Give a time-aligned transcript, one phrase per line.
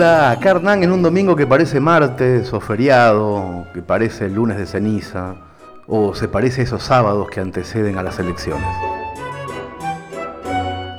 [0.00, 4.64] Hola, acá Hernán en un domingo que parece martes o feriado, que parece lunes de
[4.64, 5.34] ceniza,
[5.86, 8.66] o se parece a esos sábados que anteceden a las elecciones.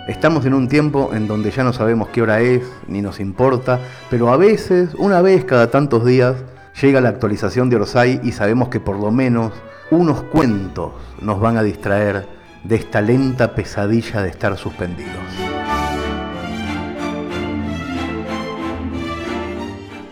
[0.08, 3.80] Estamos en un tiempo en donde ya no sabemos qué hora es, ni nos importa,
[4.12, 6.36] pero a veces, una vez cada tantos días,
[6.80, 9.52] llega la actualización de Orsay y sabemos que por lo menos
[9.90, 12.28] unos cuentos nos van a distraer
[12.64, 15.71] de esta lenta pesadilla de estar suspendidos.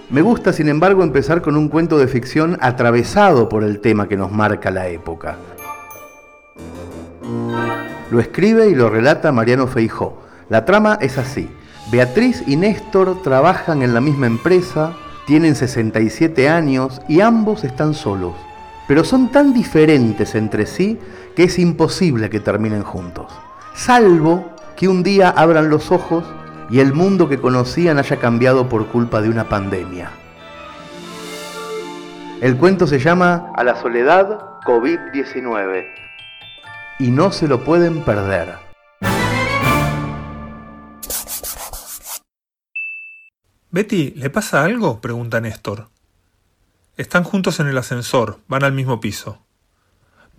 [0.09, 4.17] Me gusta, sin embargo, empezar con un cuento de ficción atravesado por el tema que
[4.17, 5.37] nos marca la época.
[8.09, 10.19] Lo escribe y lo relata Mariano Feijó.
[10.49, 11.47] La trama es así.
[11.91, 14.93] Beatriz y Néstor trabajan en la misma empresa,
[15.27, 18.33] tienen 67 años y ambos están solos.
[18.87, 20.97] Pero son tan diferentes entre sí
[21.35, 23.31] que es imposible que terminen juntos.
[23.75, 26.23] Salvo que un día abran los ojos
[26.69, 30.11] y el mundo que conocían haya cambiado por culpa de una pandemia.
[32.41, 35.85] El cuento se llama A la soledad COVID-19
[36.99, 38.55] y no se lo pueden perder.
[43.71, 44.99] Betty, ¿le pasa algo?
[44.99, 45.89] pregunta Néstor.
[46.97, 49.45] Están juntos en el ascensor, van al mismo piso.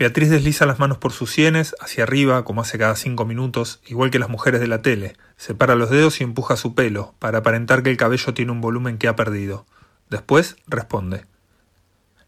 [0.01, 4.11] Beatriz desliza las manos por sus sienes, hacia arriba, como hace cada cinco minutos, igual
[4.11, 5.13] que las mujeres de la tele.
[5.37, 8.97] Separa los dedos y empuja su pelo, para aparentar que el cabello tiene un volumen
[8.97, 9.67] que ha perdido.
[10.09, 11.27] Después responde.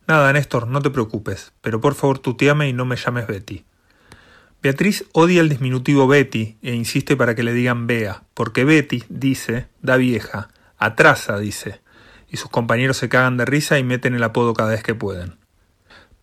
[0.07, 3.65] Nada, Néstor, no te preocupes, pero por favor tuteame y no me llames Betty.
[4.63, 9.69] Beatriz odia el disminutivo Betty e insiste para que le digan Bea, porque Betty, dice,
[9.81, 11.81] da vieja, atrasa, dice,
[12.29, 15.42] y sus compañeros se cagan de risa y meten el apodo cada vez que pueden.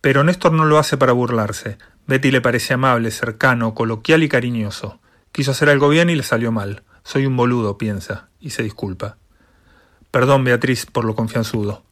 [0.00, 1.76] Pero Néstor no lo hace para burlarse.
[2.06, 4.98] Betty le parece amable, cercano, coloquial y cariñoso.
[5.30, 6.84] Quiso hacer algo bien y le salió mal.
[7.04, 9.18] Soy un boludo, piensa, y se disculpa.
[10.10, 11.84] Perdón, Beatriz, por lo confianzudo.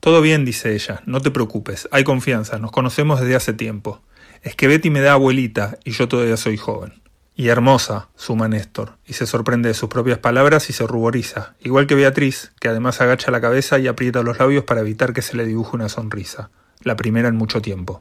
[0.00, 4.00] Todo bien, dice ella, no te preocupes, hay confianza, nos conocemos desde hace tiempo.
[4.42, 7.02] Es que Betty me da abuelita y yo todavía soy joven.
[7.34, 11.86] Y hermosa, suma Néstor, y se sorprende de sus propias palabras y se ruboriza, igual
[11.86, 15.36] que Beatriz, que además agacha la cabeza y aprieta los labios para evitar que se
[15.36, 16.50] le dibuje una sonrisa
[16.86, 18.00] la primera en mucho tiempo.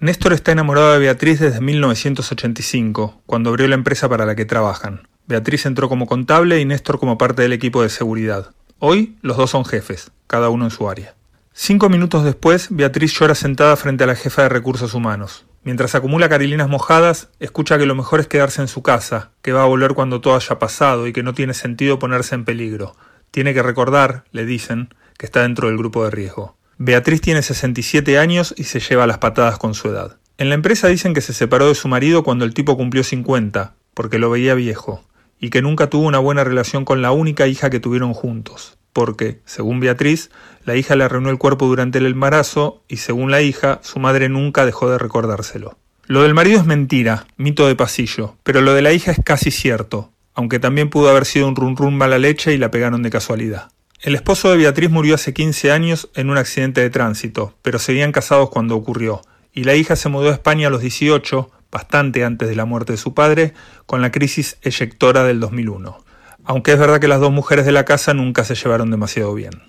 [0.00, 5.08] Néstor está enamorado de Beatriz desde 1985, cuando abrió la empresa para la que trabajan.
[5.28, 8.50] Beatriz entró como contable y Néstor como parte del equipo de seguridad.
[8.80, 11.14] Hoy los dos son jefes, cada uno en su área.
[11.52, 15.46] Cinco minutos después, Beatriz llora sentada frente a la jefa de recursos humanos.
[15.62, 19.62] Mientras acumula carilinas mojadas, escucha que lo mejor es quedarse en su casa, que va
[19.62, 22.96] a volver cuando todo haya pasado y que no tiene sentido ponerse en peligro.
[23.30, 26.55] Tiene que recordar, le dicen, que está dentro del grupo de riesgo.
[26.78, 30.18] Beatriz tiene 67 años y se lleva las patadas con su edad.
[30.36, 33.74] En la empresa dicen que se separó de su marido cuando el tipo cumplió 50,
[33.94, 35.02] porque lo veía viejo,
[35.40, 39.40] y que nunca tuvo una buena relación con la única hija que tuvieron juntos, porque,
[39.46, 40.30] según Beatriz,
[40.66, 44.28] la hija le arruinó el cuerpo durante el embarazo y, según la hija, su madre
[44.28, 45.78] nunca dejó de recordárselo.
[46.04, 49.50] Lo del marido es mentira, mito de pasillo, pero lo de la hija es casi
[49.50, 53.10] cierto, aunque también pudo haber sido un run run mala leche y la pegaron de
[53.10, 53.70] casualidad.
[54.02, 58.12] El esposo de Beatriz murió hace 15 años en un accidente de tránsito, pero seguían
[58.12, 59.22] casados cuando ocurrió,
[59.54, 62.92] y la hija se mudó a España a los 18, bastante antes de la muerte
[62.92, 63.54] de su padre,
[63.86, 65.98] con la crisis eyectora del 2001.
[66.44, 69.62] Aunque es verdad que las dos mujeres de la casa nunca se llevaron demasiado bien.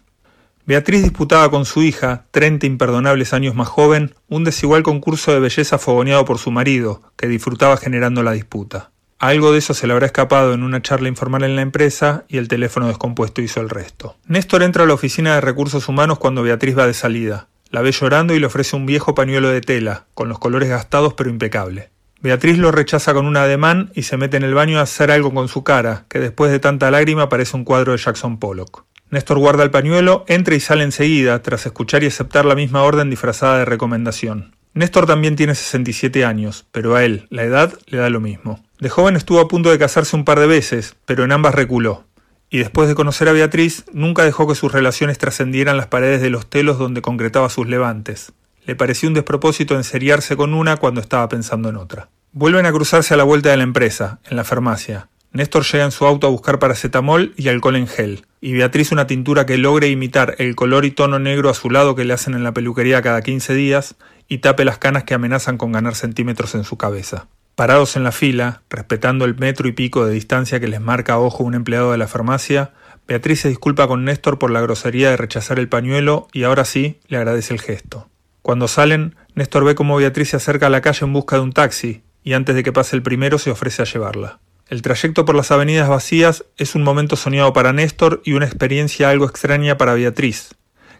[0.65, 5.77] Beatriz disputaba con su hija, 30 imperdonables años más joven, un desigual concurso de belleza
[5.77, 8.91] fogoneado por su marido, que disfrutaba generando la disputa.
[9.19, 12.37] Algo de eso se le habrá escapado en una charla informal en la empresa y
[12.37, 14.15] el teléfono descompuesto hizo el resto.
[14.27, 17.47] Néstor entra a la oficina de recursos humanos cuando Beatriz va de salida.
[17.71, 21.15] La ve llorando y le ofrece un viejo pañuelo de tela, con los colores gastados
[21.15, 21.89] pero impecable.
[22.21, 25.33] Beatriz lo rechaza con un ademán y se mete en el baño a hacer algo
[25.33, 28.85] con su cara, que después de tanta lágrima parece un cuadro de Jackson Pollock.
[29.09, 33.09] Néstor guarda el pañuelo, entra y sale enseguida, tras escuchar y aceptar la misma orden
[33.09, 34.55] disfrazada de recomendación.
[34.73, 38.63] Néstor también tiene 67 años, pero a él, la edad, le da lo mismo.
[38.79, 42.05] De joven estuvo a punto de casarse un par de veces, pero en ambas reculó.
[42.49, 46.29] Y después de conocer a Beatriz, nunca dejó que sus relaciones trascendieran las paredes de
[46.29, 48.33] los telos donde concretaba sus levantes.
[48.65, 52.09] Le pareció un despropósito enseriarse con una cuando estaba pensando en otra.
[52.33, 55.09] Vuelven a cruzarse a la vuelta de la empresa, en la farmacia.
[55.31, 59.07] Néstor llega en su auto a buscar paracetamol y alcohol en gel, y Beatriz una
[59.07, 62.53] tintura que logre imitar el color y tono negro azulado que le hacen en la
[62.53, 63.95] peluquería cada 15 días
[64.27, 67.27] y tape las canas que amenazan con ganar centímetros en su cabeza.
[67.57, 71.19] Parados en la fila, respetando el metro y pico de distancia que les marca a
[71.19, 72.69] ojo un empleado de la farmacia,
[73.07, 76.99] Beatriz se disculpa con Néstor por la grosería de rechazar el pañuelo y ahora sí
[77.07, 78.09] le agradece el gesto.
[78.43, 81.51] Cuando salen, Néstor ve cómo Beatriz se acerca a la calle en busca de un
[81.51, 84.37] taxi y antes de que pase el primero se ofrece a llevarla.
[84.67, 89.09] El trayecto por las avenidas vacías es un momento soñado para Néstor y una experiencia
[89.09, 90.53] algo extraña para Beatriz,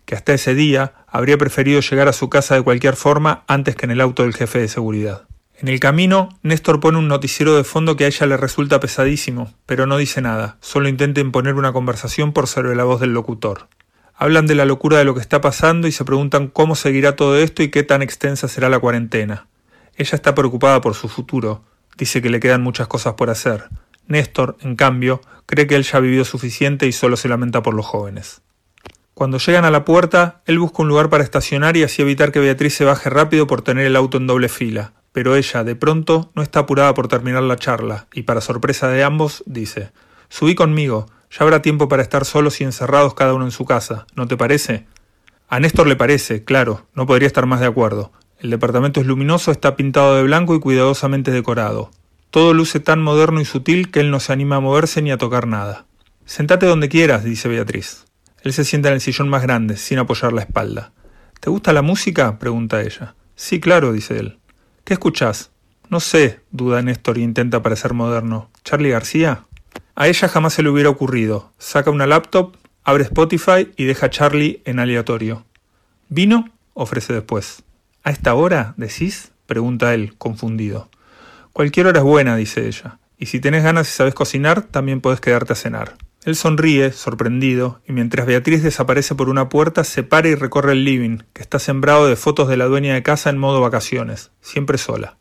[0.06, 3.86] que hasta ese día habría preferido llegar a su casa de cualquier forma antes que
[3.86, 5.28] en el auto del jefe de seguridad.
[5.60, 9.54] En el camino, Néstor pone un noticiero de fondo que a ella le resulta pesadísimo,
[9.66, 13.68] pero no dice nada, solo intenta imponer una conversación por sobre la voz del locutor.
[14.16, 17.38] Hablan de la locura de lo que está pasando y se preguntan cómo seguirá todo
[17.38, 19.48] esto y qué tan extensa será la cuarentena.
[19.96, 21.64] Ella está preocupada por su futuro,
[21.98, 23.66] Dice que le quedan muchas cosas por hacer.
[24.08, 27.74] Néstor, en cambio, cree que él ya ha vivido suficiente y solo se lamenta por
[27.74, 28.42] los jóvenes.
[29.16, 32.40] Cuando llegan a la puerta, él busca un lugar para estacionar y así evitar que
[32.40, 36.30] Beatriz se baje rápido por tener el auto en doble fila, pero ella, de pronto,
[36.36, 39.90] no está apurada por terminar la charla, y para sorpresa de ambos, dice
[40.30, 44.06] Subí conmigo, ya habrá tiempo para estar solos y encerrados cada uno en su casa,
[44.14, 44.86] ¿no te parece?
[45.50, 48.12] A Néstor le parece, claro, no podría estar más de acuerdo.
[48.38, 51.90] El departamento es luminoso, está pintado de blanco y cuidadosamente decorado.
[52.30, 55.18] Todo luce tan moderno y sutil que él no se anima a moverse ni a
[55.18, 55.88] tocar nada.
[56.26, 58.06] Sentate donde quieras, dice Beatriz.
[58.44, 60.92] Él se sienta en el sillón más grande, sin apoyar la espalda.
[61.40, 62.38] ¿Te gusta la música?
[62.38, 63.16] pregunta ella.
[63.36, 64.38] Sí, claro, dice él.
[64.88, 65.52] ¿Qué escuchás?
[65.90, 68.50] No sé, duda Néstor y intenta parecer moderno.
[68.64, 69.44] ¿Charlie García?
[69.96, 71.52] A ella jamás se le hubiera ocurrido.
[71.58, 72.56] Saca una laptop,
[72.86, 75.46] abre Spotify y deja a Charlie en aleatorio.
[76.08, 76.52] ¿Vino?
[76.74, 77.64] ofrece después.
[78.06, 79.34] ¿A esta hora, decís?
[79.46, 80.90] pregunta él, confundido.
[81.52, 85.20] Cualquier hora es buena, dice ella, y si tenés ganas y sabes cocinar, también podés
[85.20, 85.98] quedarte a cenar.
[86.28, 90.84] Él sonríe, sorprendido, y mientras Beatriz desaparece por una puerta, se para y recorre el
[90.84, 94.78] living, que está sembrado de fotos de la dueña de casa en modo vacaciones, siempre
[94.78, 95.16] sola.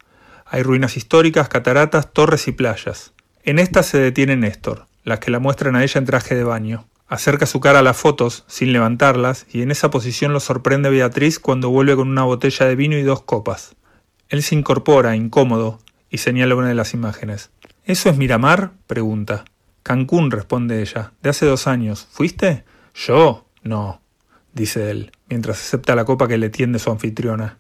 [0.47, 3.13] Hay ruinas históricas, cataratas, torres y playas.
[3.45, 6.89] En esta se detiene Néstor, las que la muestran a ella en traje de baño.
[7.07, 11.39] Acerca su cara a las fotos, sin levantarlas, y en esa posición lo sorprende Beatriz
[11.39, 13.77] cuando vuelve con una botella de vino y dos copas.
[14.29, 15.79] Él se incorpora, incómodo,
[16.11, 17.51] y señala una de las imágenes.
[17.85, 18.73] ¿Eso es Miramar?
[18.89, 19.45] pregunta.
[19.87, 21.13] Cancún, responde ella.
[21.23, 22.09] De hace dos años.
[22.11, 22.65] ¿Fuiste?
[22.93, 23.47] ¿Yo?
[23.63, 24.01] No,
[24.53, 27.57] dice él, mientras acepta la copa que le tiende su anfitriona.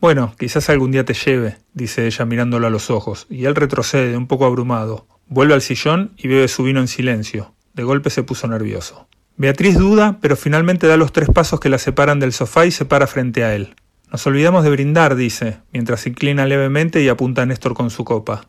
[0.00, 4.16] Bueno, quizás algún día te lleve, dice ella mirándolo a los ojos, y él retrocede,
[4.16, 5.06] un poco abrumado.
[5.26, 9.06] Vuelve al sillón y bebe su vino en silencio, de golpe se puso nervioso.
[9.36, 12.86] Beatriz duda, pero finalmente da los tres pasos que la separan del sofá y se
[12.86, 13.74] para frente a él.
[14.10, 18.02] Nos olvidamos de brindar, dice, mientras se inclina levemente y apunta a Néstor con su
[18.04, 18.46] copa.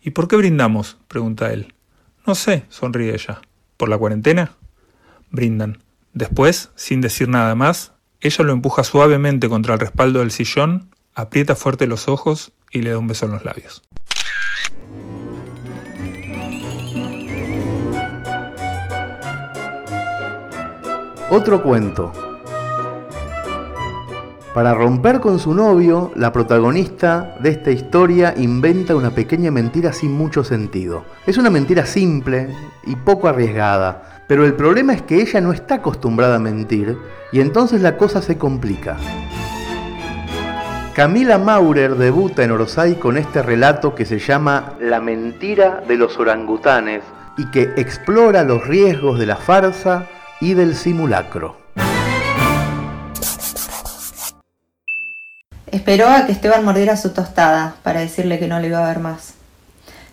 [0.00, 0.96] ¿Y por qué brindamos?
[1.08, 1.74] pregunta él.
[2.26, 3.40] No sé, sonríe ella.
[3.76, 4.56] ¿Por la cuarentena?
[5.30, 5.82] Brindan.
[6.12, 11.54] Después, sin decir nada más, ella lo empuja suavemente contra el respaldo del sillón, aprieta
[11.54, 13.82] fuerte los ojos y le da un beso en los labios.
[21.30, 22.29] Otro cuento.
[24.54, 30.10] Para romper con su novio, la protagonista de esta historia inventa una pequeña mentira sin
[30.10, 31.04] mucho sentido.
[31.24, 32.48] Es una mentira simple
[32.84, 36.98] y poco arriesgada, pero el problema es que ella no está acostumbrada a mentir
[37.30, 38.96] y entonces la cosa se complica.
[40.94, 46.18] Camila Maurer debuta en Orosai con este relato que se llama La mentira de los
[46.18, 47.04] orangutanes
[47.38, 50.06] y que explora los riesgos de la farsa
[50.40, 51.59] y del simulacro.
[55.72, 58.98] Esperó a que Esteban mordiera su tostada para decirle que no le iba a ver
[58.98, 59.34] más.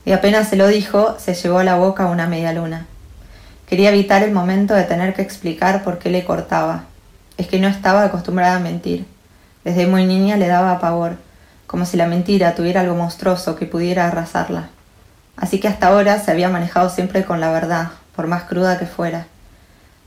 [0.05, 2.85] Y apenas se lo dijo, se llevó a la boca una media luna.
[3.67, 6.83] Quería evitar el momento de tener que explicar por qué le cortaba.
[7.37, 9.07] Es que no estaba acostumbrada a mentir.
[9.63, 11.17] Desde muy niña le daba pavor,
[11.65, 14.69] como si la mentira tuviera algo monstruoso que pudiera arrasarla.
[15.35, 18.85] Así que hasta ahora se había manejado siempre con la verdad, por más cruda que
[18.85, 19.25] fuera.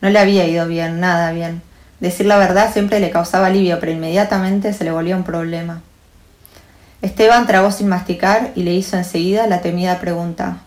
[0.01, 1.61] No le había ido bien, nada bien.
[2.01, 5.83] Decir la verdad siempre le causaba alivio, pero inmediatamente se le volvió un problema.
[7.03, 10.59] Esteban tragó sin masticar y le hizo enseguida la temida pregunta.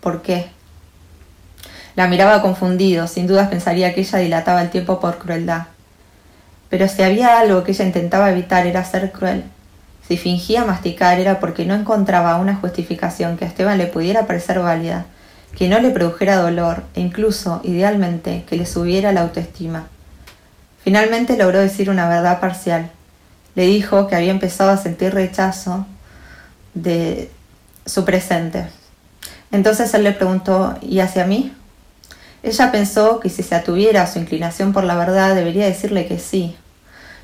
[0.00, 0.46] ¿Por qué?
[1.94, 5.66] La miraba confundido, sin dudas pensaría que ella dilataba el tiempo por crueldad.
[6.68, 9.44] Pero si había algo que ella intentaba evitar era ser cruel.
[10.06, 14.60] Si fingía masticar era porque no encontraba una justificación que a Esteban le pudiera parecer
[14.60, 15.06] válida
[15.56, 19.86] que no le produjera dolor e incluso, idealmente, que le subiera la autoestima.
[20.86, 22.92] Finalmente logró decir una verdad parcial.
[23.56, 25.84] Le dijo que había empezado a sentir rechazo
[26.74, 27.28] de
[27.84, 28.68] su presente.
[29.50, 31.52] Entonces él le preguntó, ¿y hacia mí?
[32.44, 36.56] Ella pensó que si se atuviera su inclinación por la verdad debería decirle que sí.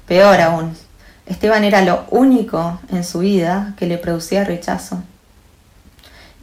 [0.08, 0.76] Peor aún,
[1.26, 5.04] Esteban era lo único en su vida que le producía rechazo.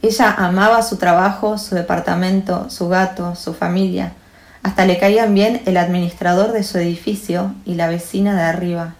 [0.00, 4.14] Ella amaba su trabajo, su departamento, su gato, su familia.
[4.62, 8.94] Hasta le caían bien el administrador de su edificio y la vecina de arriba.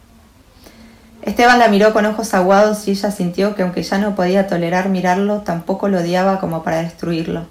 [1.23, 4.88] Esteban la miró con ojos aguados y ella sintió que aunque ya no podía tolerar
[4.88, 7.47] mirarlo, tampoco lo odiaba como para destruirlo.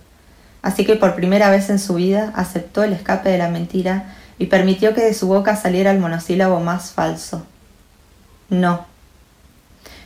[0.62, 4.48] Así que por primera vez en su vida aceptó el escape de la mentira y
[4.48, 7.46] permitió que de su boca saliera el monosílabo más falso.
[8.50, 8.89] No.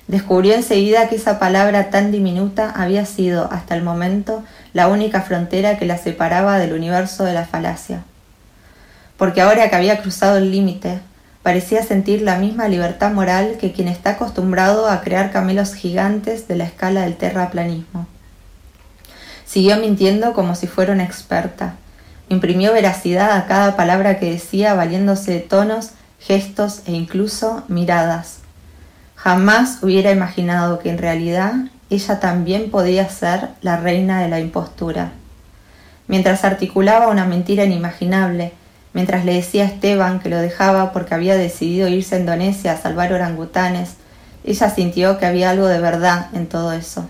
[0.08, 4.44] Descubrió enseguida que esa palabra tan diminuta había sido, hasta el momento,
[4.74, 8.04] la única frontera que la separaba del universo de la falacia.
[9.18, 11.00] Porque ahora que había cruzado el límite,
[11.42, 16.58] parecía sentir la misma libertad moral que quien está acostumbrado a crear camelos gigantes de
[16.58, 18.08] la escala del terraplanismo.
[19.46, 21.76] Siguió mintiendo como si fuera una experta.
[22.28, 28.43] Imprimió veracidad a cada palabra que decía valiéndose de tonos, gestos e incluso miradas.
[29.24, 31.54] Jamás hubiera imaginado que en realidad
[31.90, 35.14] ella también podía ser la reina de la impostura.
[36.08, 38.52] Mientras articulaba una mentira inimaginable,
[38.92, 42.78] mientras le decía a Esteban que lo dejaba porque había decidido irse a Indonesia a
[42.78, 43.92] salvar orangutanes,
[44.44, 47.10] ella sintió que había algo de verdad en todo eso.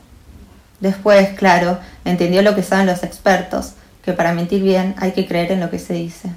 [0.82, 3.74] Después, claro, entendió lo que saben los expertos,
[4.06, 6.30] que para mentir bien hay que creer en lo que se dice.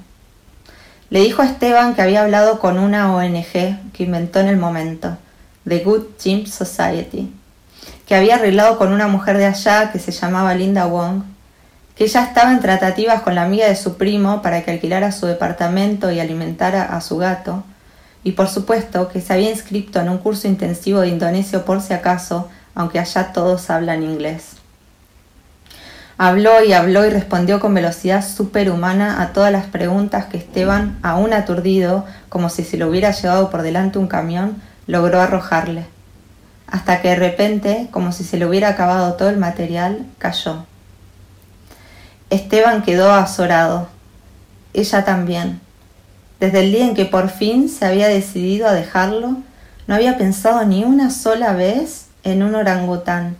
[1.11, 3.51] Le dijo a Esteban que había hablado con una ONG
[3.93, 5.19] que inventó en el momento,
[5.67, 7.33] The Good Chimp Society,
[8.05, 11.23] que había arreglado con una mujer de allá que se llamaba Linda Wong,
[11.95, 15.25] que ya estaba en tratativas con la amiga de su primo para que alquilara su
[15.25, 17.63] departamento y alimentara a su gato,
[18.23, 21.93] y por supuesto que se había inscrito en un curso intensivo de indonesio por si
[21.93, 24.57] acaso, aunque allá todos hablan inglés.
[26.19, 31.33] Habló y habló y respondió con velocidad superhumana a todas las preguntas que Esteban, aún
[31.33, 35.85] aturdido, como si se lo hubiera llevado por delante un camión, logró arrojarle.
[36.65, 40.65] Hasta que de repente, como si se le hubiera acabado todo el material, cayó.
[42.29, 43.87] Esteban quedó azorado.
[44.73, 45.61] Ella también.
[46.39, 49.37] Desde el día en que por fin se había decidido a dejarlo,
[49.87, 53.37] no había pensado ni una sola vez en un orangután.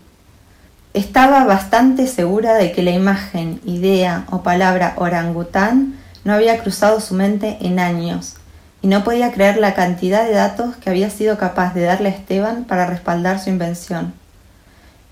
[0.93, 7.13] Estaba bastante segura de que la imagen, idea o palabra orangután no había cruzado su
[7.13, 8.35] mente en años,
[8.81, 12.11] y no podía creer la cantidad de datos que había sido capaz de darle a
[12.11, 14.13] Esteban para respaldar su invención.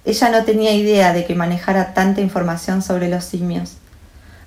[0.06, 3.78] Ella no tenía idea de que manejara tanta información sobre los simios.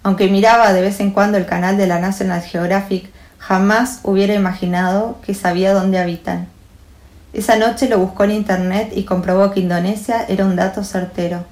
[0.05, 5.19] Aunque miraba de vez en cuando el canal de la National Geographic, jamás hubiera imaginado
[5.25, 6.47] que sabía dónde habitan.
[7.33, 11.45] Esa noche lo buscó en internet y comprobó que Indonesia era un dato certero.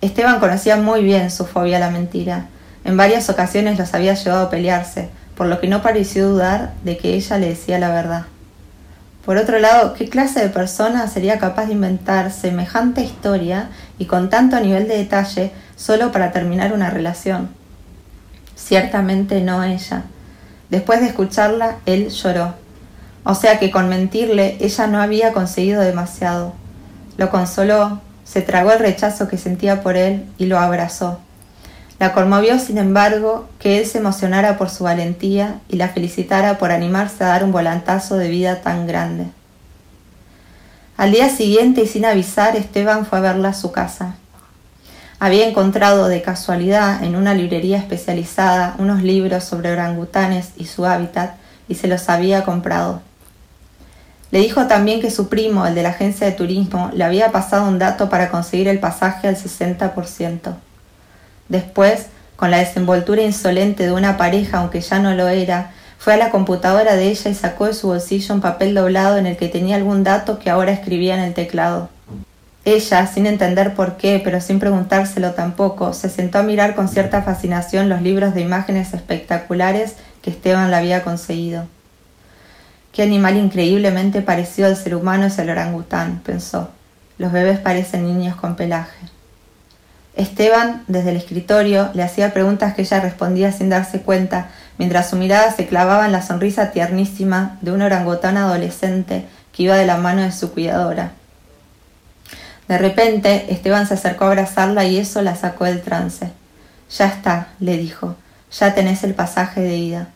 [0.00, 2.46] Esteban conocía muy bien su fobia a la mentira.
[2.84, 6.96] En varias ocasiones los había llevado a pelearse, por lo que no pareció dudar de
[6.96, 8.26] que ella le decía la verdad.
[9.24, 14.30] Por otro lado, ¿qué clase de persona sería capaz de inventar semejante historia y con
[14.30, 17.48] tanto nivel de detalle solo para terminar una relación?
[18.56, 20.02] Ciertamente no ella.
[20.70, 22.54] Después de escucharla, él lloró.
[23.24, 26.54] O sea que con mentirle ella no había conseguido demasiado.
[27.16, 31.20] Lo consoló, se tragó el rechazo que sentía por él y lo abrazó.
[32.02, 36.72] La conmovió, sin embargo, que él se emocionara por su valentía y la felicitara por
[36.72, 39.26] animarse a dar un volantazo de vida tan grande.
[40.96, 44.16] Al día siguiente y sin avisar, Esteban fue a verla a su casa.
[45.20, 51.36] Había encontrado de casualidad en una librería especializada unos libros sobre orangutanes y su hábitat
[51.68, 53.00] y se los había comprado.
[54.32, 57.68] Le dijo también que su primo, el de la agencia de turismo, le había pasado
[57.68, 60.56] un dato para conseguir el pasaje al 60%.
[61.48, 62.06] Después,
[62.36, 66.30] con la desenvoltura insolente de una pareja, aunque ya no lo era, fue a la
[66.30, 69.76] computadora de ella y sacó de su bolsillo un papel doblado en el que tenía
[69.76, 71.90] algún dato que ahora escribía en el teclado.
[72.64, 77.22] Ella, sin entender por qué, pero sin preguntárselo tampoco, se sentó a mirar con cierta
[77.22, 81.66] fascinación los libros de imágenes espectaculares que Esteban le había conseguido.
[82.92, 86.70] Qué animal increíblemente parecido al ser humano es el orangután, pensó.
[87.18, 89.11] Los bebés parecen niños con pelaje.
[90.14, 95.16] Esteban, desde el escritorio, le hacía preguntas que ella respondía sin darse cuenta, mientras su
[95.16, 99.96] mirada se clavaba en la sonrisa tiernísima de un orangután adolescente que iba de la
[99.96, 101.12] mano de su cuidadora.
[102.68, 106.30] De repente, Esteban se acercó a abrazarla y eso la sacó del trance.
[106.96, 108.16] Ya está, le dijo,
[108.50, 110.08] ya tenés el pasaje de ida.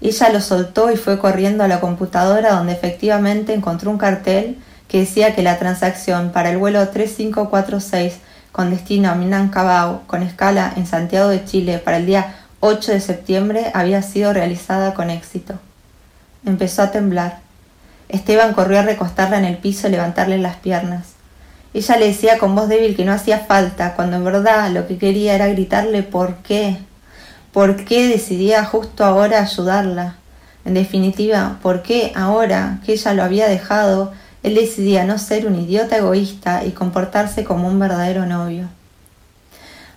[0.00, 5.00] Ella lo soltó y fue corriendo a la computadora donde efectivamente encontró un cartel que
[5.00, 8.14] decía que la transacción para el vuelo 3546
[8.52, 13.00] con destino a Minangkabau, con escala en Santiago de Chile para el día 8 de
[13.00, 15.54] septiembre, había sido realizada con éxito.
[16.44, 17.38] Empezó a temblar.
[18.08, 21.18] Esteban corrió a recostarla en el piso y levantarle las piernas.
[21.74, 24.98] Ella le decía con voz débil que no hacía falta, cuando en verdad lo que
[24.98, 26.78] quería era gritarle por qué.
[27.52, 30.16] ¿Por qué decidía justo ahora ayudarla?
[30.64, 34.12] En definitiva, ¿por qué ahora que ella lo había dejado,
[34.48, 38.68] él decidía no ser un idiota egoísta y comportarse como un verdadero novio?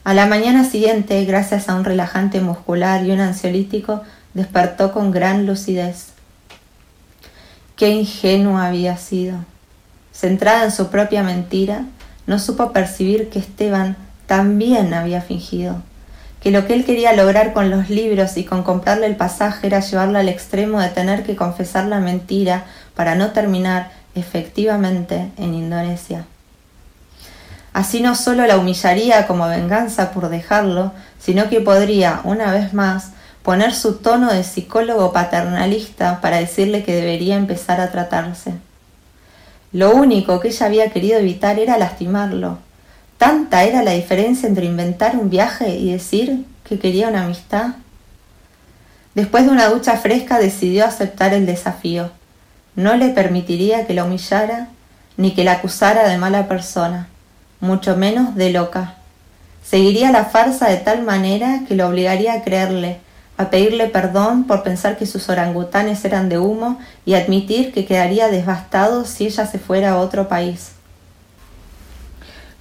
[0.03, 4.01] A la mañana siguiente, gracias a un relajante muscular y un ansiolítico,
[4.33, 6.07] despertó con gran lucidez.
[7.75, 9.37] Qué ingenua había sido.
[10.11, 11.85] Centrada en su propia mentira,
[12.27, 15.81] no supo percibir que Esteban también había fingido,
[16.41, 19.81] que lo que él quería lograr con los libros y con comprarle el pasaje era
[19.81, 22.65] llevarla al extremo de tener que confesar la mentira
[22.95, 26.25] para no terminar efectivamente en Indonesia.
[27.73, 33.11] Así no solo la humillaría como venganza por dejarlo, sino que podría, una vez más,
[33.43, 38.53] poner su tono de psicólogo paternalista para decirle que debería empezar a tratarse.
[39.71, 42.59] Lo único que ella había querido evitar era lastimarlo.
[43.17, 47.75] Tanta era la diferencia entre inventar un viaje y decir que quería una amistad.
[49.15, 52.11] Después de una ducha fresca decidió aceptar el desafío.
[52.75, 54.69] No le permitiría que la humillara
[55.17, 57.07] ni que la acusara de mala persona,
[57.59, 58.95] mucho menos de loca.
[59.63, 62.99] Seguiría la farsa de tal manera que lo obligaría a creerle,
[63.37, 68.29] a pedirle perdón por pensar que sus orangutanes eran de humo y admitir que quedaría
[68.29, 70.71] devastado si ella se fuera a otro país.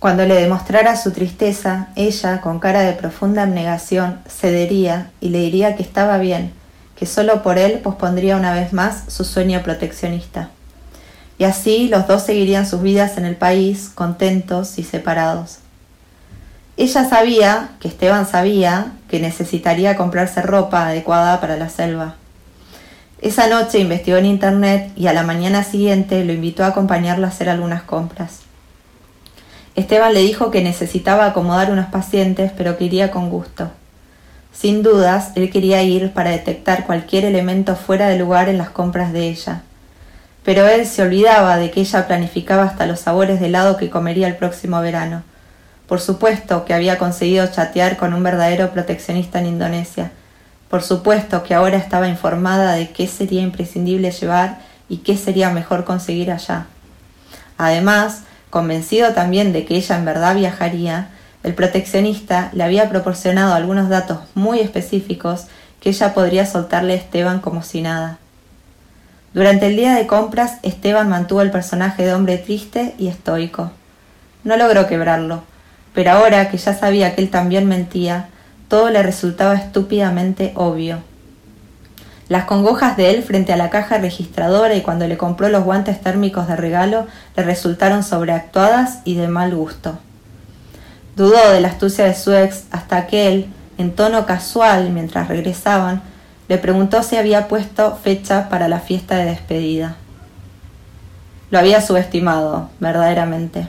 [0.01, 5.77] Cuando le demostrara su tristeza, ella, con cara de profunda abnegación, cedería y le diría
[5.77, 6.53] que estaba bien,
[7.01, 10.51] que solo por él pospondría una vez más su sueño proteccionista.
[11.39, 15.61] Y así los dos seguirían sus vidas en el país, contentos y separados.
[16.77, 22.17] Ella sabía, que Esteban sabía, que necesitaría comprarse ropa adecuada para la selva.
[23.23, 27.31] Esa noche investigó en internet y a la mañana siguiente lo invitó a acompañarla a
[27.31, 28.41] hacer algunas compras.
[29.75, 33.71] Esteban le dijo que necesitaba acomodar unos pacientes, pero que iría con gusto.
[34.61, 39.11] Sin dudas, él quería ir para detectar cualquier elemento fuera de lugar en las compras
[39.11, 39.63] de ella.
[40.45, 44.29] Pero él se olvidaba de que ella planificaba hasta los sabores de helado que comería
[44.29, 45.23] el próximo verano.
[45.89, 50.11] Por supuesto que había conseguido chatear con un verdadero proteccionista en Indonesia.
[50.69, 54.59] Por supuesto que ahora estaba informada de qué sería imprescindible llevar
[54.91, 56.67] y qué sería mejor conseguir allá.
[57.57, 61.09] Además, convencido también de que ella en verdad viajaría,
[61.43, 65.47] el proteccionista le había proporcionado algunos datos muy específicos
[65.81, 68.19] que ella podría soltarle a Esteban como si nada.
[69.33, 73.71] Durante el día de compras, Esteban mantuvo el personaje de hombre triste y estoico.
[74.45, 75.45] No logró quebrarlo,
[75.95, 78.29] pero ahora que ya sabía que él también mentía,
[78.69, 80.99] todo le resultaba estúpidamente obvio.
[82.29, 86.01] Las congojas de él frente a la caja registradora y cuando le compró los guantes
[86.01, 89.99] térmicos de regalo le resultaron sobreactuadas y de mal gusto.
[91.21, 96.01] Dudó de la astucia de su ex hasta que él, en tono casual mientras regresaban,
[96.49, 99.97] le preguntó si había puesto fecha para la fiesta de despedida.
[101.51, 103.69] Lo había subestimado, verdaderamente.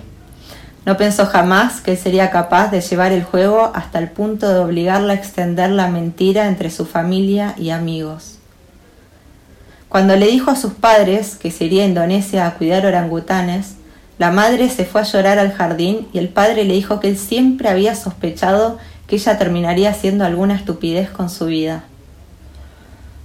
[0.85, 4.59] No pensó jamás que él sería capaz de llevar el juego hasta el punto de
[4.59, 8.39] obligarla a extender la mentira entre su familia y amigos.
[9.89, 13.75] Cuando le dijo a sus padres que se iría a Indonesia a cuidar orangutanes,
[14.21, 17.17] la madre se fue a llorar al jardín y el padre le dijo que él
[17.17, 21.85] siempre había sospechado que ella terminaría haciendo alguna estupidez con su vida.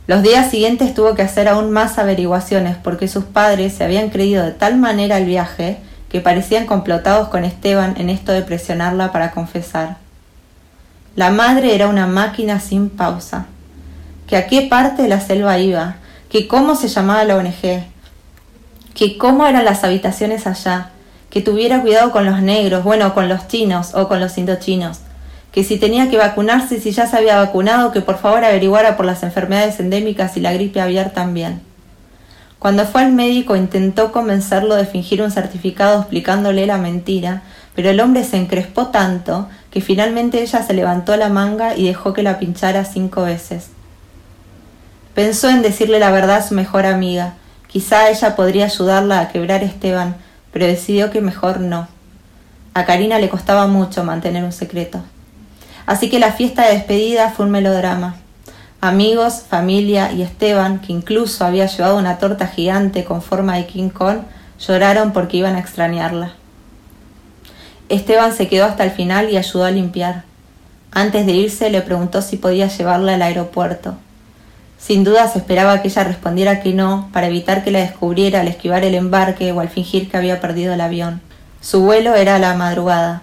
[0.07, 4.43] Los días siguientes tuvo que hacer aún más averiguaciones porque sus padres se habían creído
[4.43, 9.33] de tal manera el viaje que parecían complotados con Esteban en esto de presionarla para
[9.33, 9.99] confesar.
[11.15, 13.45] La madre era una máquina sin pausa.
[14.27, 15.97] Que a qué parte de la selva iba,
[16.31, 17.85] que cómo se llamaba la ONG,
[18.97, 20.89] que cómo eran las habitaciones allá,
[21.29, 25.01] que tuviera cuidado con los negros, bueno, con los chinos o con los indochinos,
[25.53, 29.05] que si tenía que vacunarse, si ya se había vacunado, que por favor averiguara por
[29.05, 31.61] las enfermedades endémicas y la gripe aviar también.
[32.59, 37.43] Cuando fue al médico intentó convencerlo de fingir un certificado explicándole la mentira,
[37.75, 42.15] pero el hombre se encrespó tanto que finalmente ella se levantó la manga y dejó
[42.15, 43.69] que la pinchara cinco veces.
[45.15, 47.35] Pensó en decirle la verdad a su mejor amiga.
[47.77, 50.17] Quizá ella podría ayudarla a quebrar a Esteban,
[50.51, 51.89] pero decidió que mejor no.
[52.73, 55.03] A Karina le costaba mucho mantener un secreto.
[55.85, 58.17] Así que la fiesta de despedida fue un melodrama.
[58.81, 63.91] Amigos, familia y Esteban, que incluso había llevado una torta gigante con forma de King
[63.91, 64.21] Kong,
[64.59, 66.33] lloraron porque iban a extrañarla.
[67.91, 70.25] Esteban se quedó hasta el final y ayudó a limpiar.
[70.93, 73.99] Antes de irse le preguntó si podía llevarla al aeropuerto.
[74.79, 78.49] Sin duda se esperaba que ella respondiera que no, para evitar que la descubriera al
[78.49, 81.21] esquivar el embarque o al fingir que había perdido el avión.
[81.61, 83.23] Su vuelo era a la madrugada,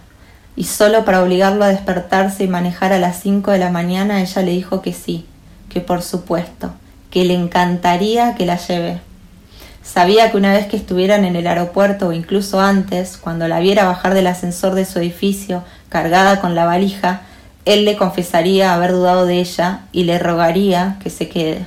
[0.55, 4.41] y solo para obligarlo a despertarse y manejar a las cinco de la mañana ella
[4.41, 5.25] le dijo que sí,
[5.69, 6.73] que por supuesto,
[7.09, 8.99] que le encantaría que la lleve.
[9.83, 13.85] Sabía que una vez que estuvieran en el aeropuerto o incluso antes, cuando la viera
[13.85, 17.21] bajar del ascensor de su edificio cargada con la valija,
[17.65, 21.65] él le confesaría haber dudado de ella y le rogaría que se quede.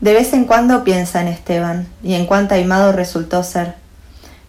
[0.00, 3.74] De vez en cuando piensa en Esteban y en cuán taimado resultó ser.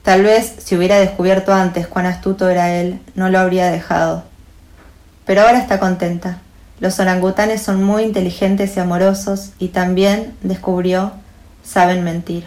[0.03, 4.23] Tal vez si hubiera descubierto antes cuán astuto era él, no lo habría dejado.
[5.25, 6.39] Pero ahora está contenta.
[6.79, 11.11] Los orangutanes son muy inteligentes y amorosos y también, descubrió,
[11.63, 12.45] saben mentir.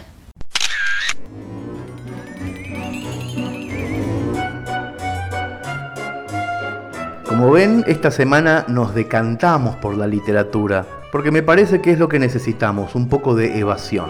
[7.33, 12.07] Como ven, esta semana nos decantamos por la literatura, porque me parece que es lo
[12.07, 14.05] que necesitamos, un poco de evasión.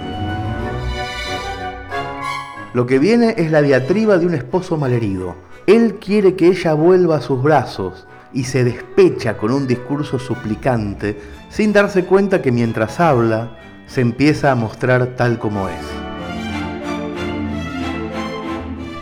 [2.73, 5.36] Lo que viene es la diatriba de un esposo malherido.
[5.67, 11.17] Él quiere que ella vuelva a sus brazos y se despecha con un discurso suplicante
[11.47, 13.57] sin darse cuenta que mientras habla
[13.88, 16.03] se empieza a mostrar tal como es.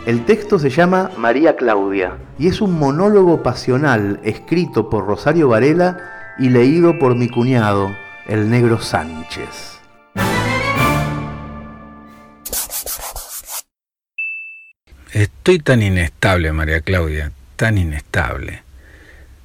[0.04, 6.34] El texto se llama María Claudia y es un monólogo pasional escrito por Rosario Varela
[6.40, 7.94] y leído por mi cuñado,
[8.26, 9.78] el negro Sánchez.
[15.12, 18.64] Estoy tan inestable, María Claudia, tan inestable.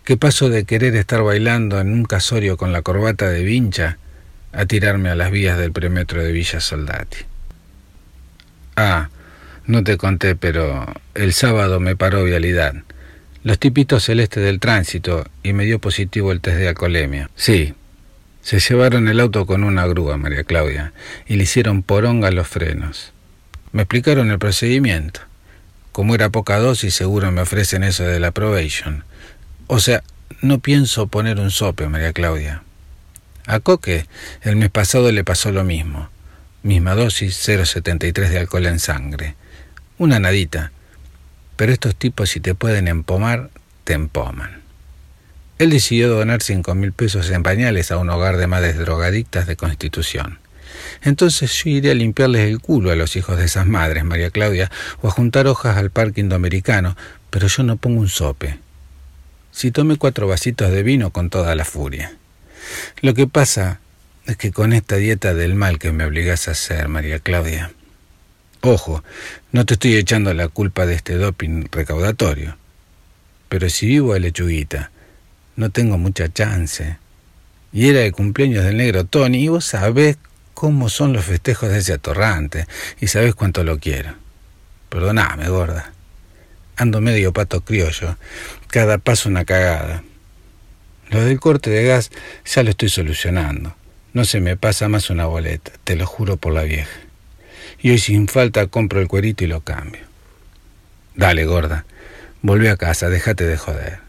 [0.06, 4.00] ¿Qué paso de querer estar bailando en un casorio con la corbata de vincha
[4.54, 7.18] a tirarme a las vías del premetro de Villa Soldati?
[8.76, 9.10] Ah,
[9.68, 12.74] no te conté, pero el sábado me paró vialidad.
[13.44, 17.30] Los tipitos celestes del tránsito y me dio positivo el test de alcoholemia.
[17.36, 17.74] Sí,
[18.42, 20.94] se llevaron el auto con una grúa, María Claudia,
[21.28, 23.12] y le hicieron poronga los frenos.
[23.74, 25.20] Me explicaron el procedimiento.
[25.92, 29.04] Como era poca dosis, seguro me ofrecen eso de la probation.
[29.68, 30.04] O sea,
[30.42, 32.64] no pienso poner un sope, María Claudia.
[33.46, 34.06] A Coque
[34.44, 36.10] el mes pasado le pasó lo mismo.
[36.64, 39.36] Misma dosis, 0,73 de alcohol en sangre.
[39.98, 40.72] Una nadita.
[41.56, 43.50] Pero estos tipos si te pueden empomar,
[43.84, 44.62] te empoman.
[45.58, 49.56] Él decidió donar cinco mil pesos en pañales a un hogar de madres drogadictas de
[49.56, 50.38] Constitución.
[51.02, 54.70] Entonces yo iré a limpiarles el culo a los hijos de esas madres, María Claudia,
[55.02, 56.96] o a juntar hojas al parque indoamericano,
[57.32, 58.60] pero yo no pongo un sope.
[59.52, 62.14] Si tomé cuatro vasitos de vino con toda la furia.
[63.02, 63.80] Lo que pasa
[64.28, 67.72] es que con esta dieta del mal que me obligas a hacer, María Claudia,
[68.62, 69.04] Ojo,
[69.52, 72.58] no te estoy echando la culpa de este doping recaudatorio.
[73.50, 74.92] Pero si vivo a lechuguita,
[75.56, 76.98] no tengo mucha chance.
[77.72, 80.18] Y era el cumpleaños del negro Tony, y vos sabés
[80.56, 82.66] cómo son los festejos de ese atorrante,
[83.00, 84.16] y sabés cuánto lo quiero.
[84.90, 85.94] Perdoname, gorda.
[86.78, 88.18] Ando medio pato criollo,
[88.68, 90.04] cada paso una cagada.
[91.10, 92.12] Lo del corte de gas
[92.44, 93.76] ya lo estoy solucionando.
[94.14, 97.07] No se me pasa más una boleta, te lo juro por la vieja
[97.80, 100.02] y hoy sin falta compro el cuerito y lo cambio.
[101.16, 101.86] Dale, gorda,
[102.42, 104.00] volvé a casa, déjate de joder.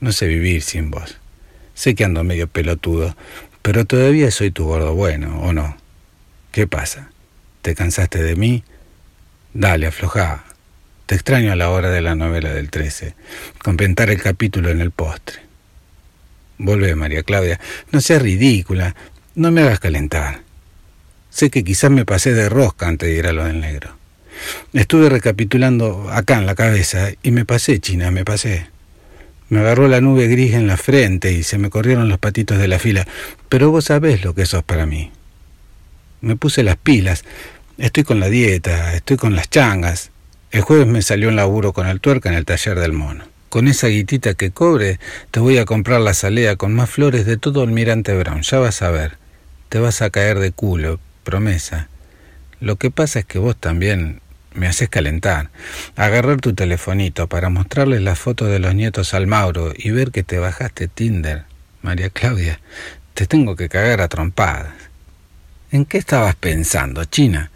[0.00, 1.18] No sé vivir sin vos.
[1.74, 3.16] Sé que ando medio pelotudo,
[3.62, 5.76] pero todavía soy tu gordo bueno, ¿o no?
[6.52, 7.10] ¿Qué pasa?
[7.62, 8.64] ¿Te cansaste de mí?
[9.52, 10.44] Dale, aflojá.
[11.06, 13.14] Te extraño a la hora de la novela del 13,
[13.62, 15.40] comentar el capítulo en el postre.
[16.58, 17.60] Volvé, María Claudia.
[17.92, 18.94] No seas ridícula.
[19.34, 20.45] No me hagas calentar.
[21.36, 23.94] Sé que quizás me pasé de rosca antes de ir a lo del negro.
[24.72, 28.68] Estuve recapitulando acá en la cabeza y me pasé, China, me pasé.
[29.50, 32.68] Me agarró la nube gris en la frente y se me corrieron los patitos de
[32.68, 33.06] la fila,
[33.50, 35.12] pero vos sabés lo que eso es para mí.
[36.22, 37.22] Me puse las pilas,
[37.76, 40.12] estoy con la dieta, estoy con las changas.
[40.52, 43.26] El jueves me salió un laburo con el tuerca en el taller del mono.
[43.50, 44.98] Con esa guitita que cobre,
[45.32, 48.80] te voy a comprar la salea con más flores de todo Almirante Brown, ya vas
[48.80, 49.18] a ver.
[49.68, 51.88] Te vas a caer de culo, promesa.
[52.60, 54.22] Lo que pasa es que vos también
[54.54, 55.50] me haces calentar.
[55.96, 60.22] Agarrar tu telefonito para mostrarles la foto de los nietos al Mauro y ver que
[60.22, 61.44] te bajaste Tinder.
[61.82, 62.60] María Claudia,
[63.12, 64.72] te tengo que cagar a trompadas.
[65.72, 67.50] ¿En qué estabas pensando, China?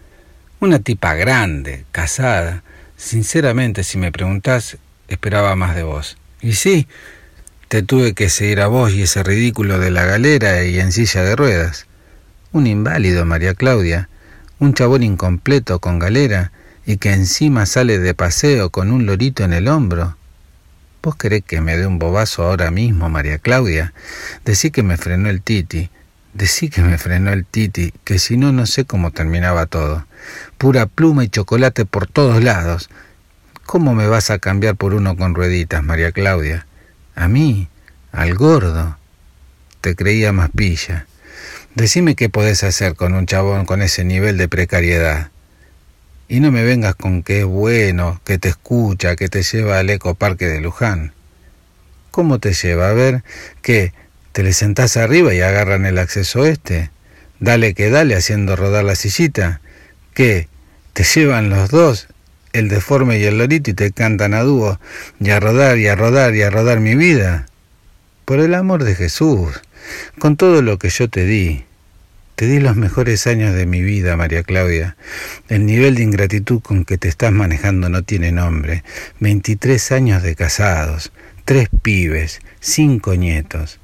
[0.58, 2.62] Una tipa grande, casada.
[2.96, 4.76] Sinceramente, si me preguntás,
[5.08, 6.18] esperaba más de vos.
[6.42, 6.86] Y sí,
[7.68, 11.22] te tuve que seguir a vos y ese ridículo de la galera y en silla
[11.22, 11.86] de ruedas.
[12.52, 14.08] Un inválido, María Claudia,
[14.58, 16.50] un chabón incompleto con galera
[16.84, 20.16] y que encima sale de paseo con un lorito en el hombro.
[21.00, 23.94] ¿Vos querés que me dé un bobazo ahora mismo, María Claudia?
[24.44, 25.90] Decí que me frenó el Titi.
[26.34, 30.04] Decí que me frenó el Titi, que si no, no sé cómo terminaba todo.
[30.58, 32.90] Pura pluma y chocolate por todos lados.
[33.64, 36.66] ¿Cómo me vas a cambiar por uno con rueditas, María Claudia?
[37.14, 37.68] A mí,
[38.10, 38.98] al gordo.
[39.80, 41.06] Te creía más pilla.
[41.74, 45.30] Decime qué podés hacer con un chabón con ese nivel de precariedad.
[46.28, 49.88] Y no me vengas con que es bueno, que te escucha, que te lleva al
[49.88, 51.12] Eco Parque de Luján.
[52.10, 52.88] ¿Cómo te lleva?
[52.88, 53.22] A ver,
[53.62, 53.92] ¿qué?
[54.32, 56.90] ¿Te le sentás arriba y agarran el acceso este?
[57.38, 59.60] Dale que dale haciendo rodar la sillita.
[60.12, 60.48] ¿Qué?
[60.92, 62.08] ¿Te llevan los dos?
[62.52, 64.80] El deforme y el lorito y te cantan a dúo.
[65.20, 67.46] Y a rodar y a rodar y a rodar mi vida.
[68.24, 69.60] Por el amor de Jesús,
[70.18, 71.64] con todo lo que yo te di.
[72.34, 74.96] Te di los mejores años de mi vida, María Claudia.
[75.48, 78.82] El nivel de ingratitud con que te estás manejando no tiene nombre.
[79.20, 81.12] 23 años de casados
[81.50, 83.80] tres pibes, cinco nietos.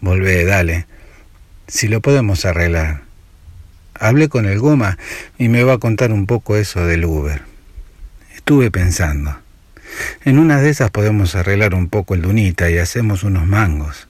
[0.00, 0.86] Volvé, dale,
[1.66, 3.02] si lo podemos arreglar.
[3.92, 4.96] Hablé con el Goma
[5.36, 7.42] y me va a contar un poco eso del Uber.
[8.34, 9.36] Estuve pensando.
[10.24, 14.07] En una de esas podemos arreglar un poco el Dunita y hacemos unos mangos.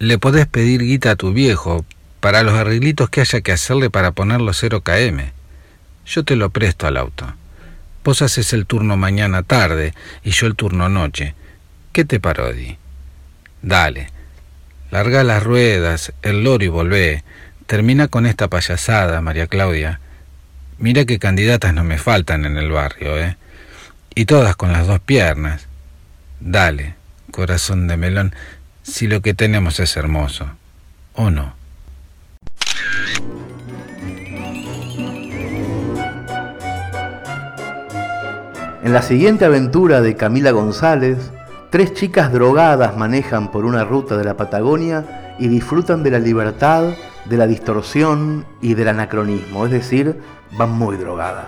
[0.00, 1.84] Le podés pedir guita a tu viejo
[2.20, 5.30] para los arreglitos que haya que hacerle para ponerlo 0 km.
[6.06, 7.30] Yo te lo presto al auto.
[8.02, 9.92] Vos haces el turno mañana tarde
[10.24, 11.34] y yo el turno noche.
[11.92, 12.78] ¿Qué te parodi?
[13.60, 14.08] Dale,
[14.90, 17.22] larga las ruedas, el loro y volvé.
[17.66, 20.00] Termina con esta payasada, María Claudia.
[20.78, 23.36] Mira qué candidatas no me faltan en el barrio, ¿eh?
[24.14, 25.66] Y todas con las dos piernas.
[26.40, 26.94] Dale,
[27.32, 28.34] corazón de melón,
[28.82, 30.46] si lo que tenemos es hermoso.
[31.14, 31.54] ¿O no?
[38.82, 41.18] En la siguiente aventura de Camila González,
[41.70, 46.94] Tres chicas drogadas manejan por una ruta de la Patagonia y disfrutan de la libertad,
[47.26, 50.18] de la distorsión y del anacronismo, es decir,
[50.58, 51.46] van muy drogadas.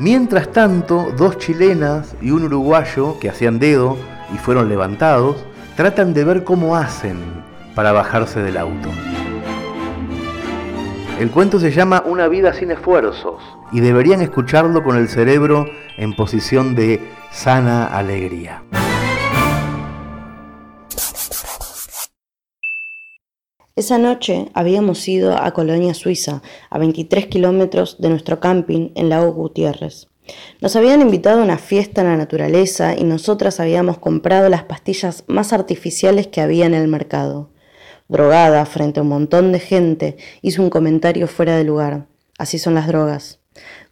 [0.00, 3.96] Mientras tanto, dos chilenas y un uruguayo que hacían dedo
[4.34, 5.36] y fueron levantados,
[5.76, 7.18] tratan de ver cómo hacen
[7.74, 8.88] para bajarse del auto.
[11.18, 15.66] El cuento se llama Una vida sin esfuerzos y deberían escucharlo con el cerebro
[15.98, 18.62] en posición de sana alegría.
[23.76, 29.32] Esa noche habíamos ido a Colonia Suiza, a 23 kilómetros de nuestro camping en Lago
[29.32, 30.08] Gutiérrez.
[30.60, 35.24] Nos habían invitado a una fiesta en la naturaleza y nosotras habíamos comprado las pastillas
[35.26, 37.50] más artificiales que había en el mercado.
[38.08, 42.06] Drogada frente a un montón de gente, hizo un comentario fuera de lugar.
[42.38, 43.39] Así son las drogas.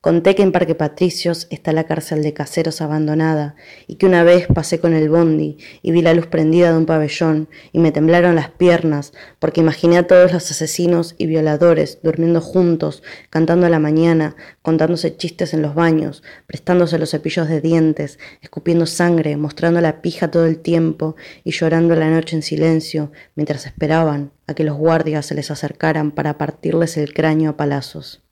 [0.00, 3.57] Conté que en Parque Patricios está la cárcel de caseros abandonada
[3.88, 6.87] y que una vez pasé con el bondi y vi la luz prendida de un
[6.87, 12.40] pabellón y me temblaron las piernas porque imaginé a todos los asesinos y violadores durmiendo
[12.40, 18.20] juntos, cantando a la mañana, contándose chistes en los baños, prestándose los cepillos de dientes,
[18.40, 23.66] escupiendo sangre, mostrando la pija todo el tiempo y llorando la noche en silencio mientras
[23.66, 28.22] esperaban a que los guardias se les acercaran para partirles el cráneo a palazos.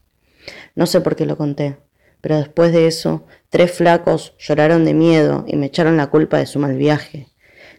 [0.74, 1.76] No sé por qué lo conté,
[2.20, 6.46] pero después de eso, tres flacos lloraron de miedo y me echaron la culpa de
[6.46, 7.28] su mal viaje.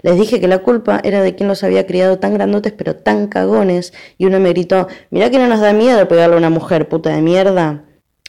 [0.01, 3.27] Les dije que la culpa era de quien los había criado tan grandotes pero tan
[3.27, 6.87] cagones, y uno me gritó, mirá que no nos da miedo pegarle a una mujer,
[6.87, 7.83] puta de mierda.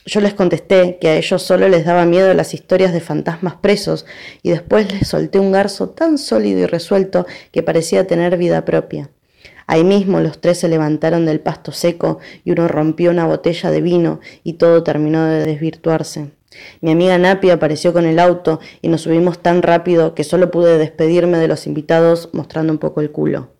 [0.07, 4.07] Yo les contesté que a ellos solo les daba miedo las historias de fantasmas presos,
[4.43, 9.11] y después les solté un garzo tan sólido y resuelto que parecía tener vida propia.
[9.69, 13.83] Ahí mismo los tres se levantaron del pasto seco y uno rompió una botella de
[13.83, 16.31] vino y todo terminó de desvirtuarse.
[16.81, 20.79] Mi amiga Napi apareció con el auto y nos subimos tan rápido que solo pude
[20.79, 23.53] despedirme de los invitados mostrando un poco el culo.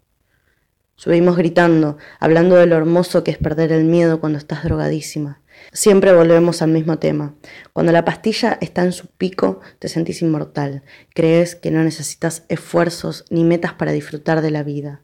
[0.97, 5.43] Subimos gritando, hablando de lo hermoso que es perder el miedo cuando estás drogadísima.
[5.73, 7.35] Siempre volvemos al mismo tema.
[7.75, 10.83] Cuando la pastilla está en su pico, te sentís inmortal.
[11.15, 15.03] Crees que no necesitas esfuerzos ni metas para disfrutar de la vida.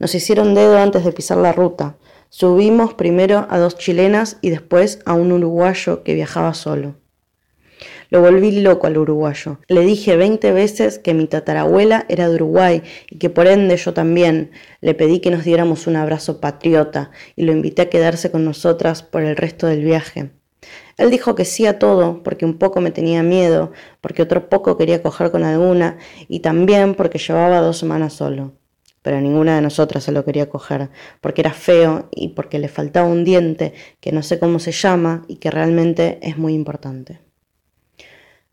[0.00, 1.96] Nos hicieron dedo antes de pisar la ruta.
[2.30, 6.94] Subimos primero a dos chilenas y después a un uruguayo que viajaba solo.
[8.08, 9.58] Lo volví loco al uruguayo.
[9.68, 13.92] Le dije veinte veces que mi tatarabuela era de Uruguay y que por ende yo
[13.92, 14.52] también.
[14.80, 19.02] Le pedí que nos diéramos un abrazo patriota y lo invité a quedarse con nosotras
[19.02, 20.30] por el resto del viaje.
[20.96, 24.78] Él dijo que sí a todo porque un poco me tenía miedo, porque otro poco
[24.78, 28.52] quería coger con alguna y también porque llevaba dos semanas solo
[29.02, 33.08] pero ninguna de nosotras se lo quería coger, porque era feo y porque le faltaba
[33.08, 37.20] un diente que no sé cómo se llama y que realmente es muy importante.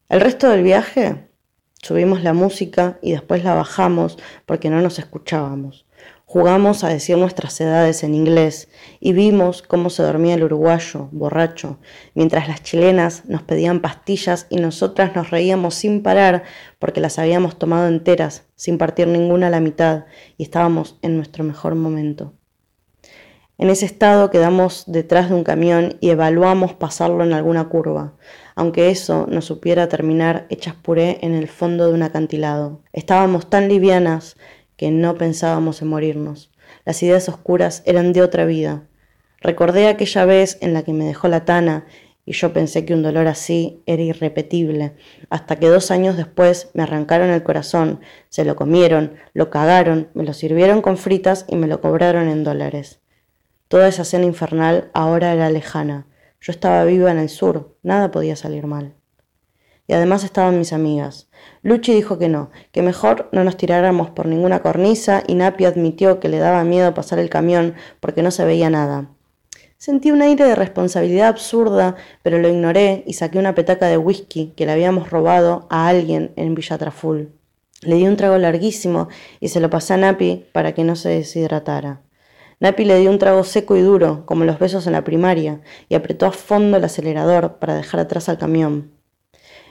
[0.09, 1.27] El resto del viaje
[1.81, 5.85] subimos la música y después la bajamos porque no nos escuchábamos.
[6.25, 11.79] Jugamos a decir nuestras edades en inglés y vimos cómo se dormía el uruguayo, borracho,
[12.15, 16.43] mientras las chilenas nos pedían pastillas y nosotras nos reíamos sin parar
[16.79, 20.03] porque las habíamos tomado enteras sin partir ninguna a la mitad,
[20.35, 22.33] y estábamos en nuestro mejor momento.
[23.59, 28.13] En ese estado quedamos detrás de un camión y evaluamos pasarlo en alguna curva,
[28.55, 32.81] aunque eso nos supiera terminar hechas puré en el fondo de un acantilado.
[32.93, 34.35] Estábamos tan livianas
[34.75, 36.51] que no pensábamos en morirnos.
[36.85, 38.83] Las ideas oscuras eran de otra vida.
[39.41, 41.85] Recordé aquella vez en la que me dejó la tana
[42.27, 44.97] y yo pensé que un dolor así era irrepetible,
[45.29, 50.25] hasta que dos años después me arrancaron el corazón, se lo comieron, lo cagaron, me
[50.25, 52.99] lo sirvieron con fritas y me lo cobraron en dólares.
[53.69, 56.05] Toda esa cena infernal ahora era lejana.
[56.41, 58.95] Yo estaba viva en el sur, nada podía salir mal.
[59.87, 61.29] Y además estaban mis amigas.
[61.61, 66.19] Luchi dijo que no, que mejor no nos tiráramos por ninguna cornisa y Napi admitió
[66.19, 69.16] que le daba miedo pasar el camión porque no se veía nada.
[69.79, 74.53] Sentí un aire de responsabilidad absurda, pero lo ignoré y saqué una petaca de whisky
[74.57, 77.31] que le habíamos robado a alguien en Villa Traful.
[77.83, 79.07] Le di un trago larguísimo
[79.39, 82.01] y se lo pasé a Napi para que no se deshidratara.
[82.59, 85.93] Napi le dio un trago seco y duro, como los besos en la primaria, y
[85.93, 88.96] apretó a fondo el acelerador para dejar atrás al camión.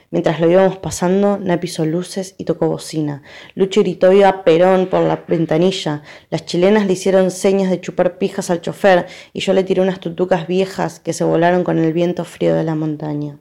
[0.09, 3.23] Mientras lo íbamos pasando, Napi hizo luces y tocó bocina.
[3.55, 6.01] Lucho gritó a Perón por la ventanilla.
[6.29, 9.99] Las chilenas le hicieron señas de chupar pijas al chofer y yo le tiré unas
[9.99, 13.39] tutucas viejas que se volaron con el viento frío de la montaña.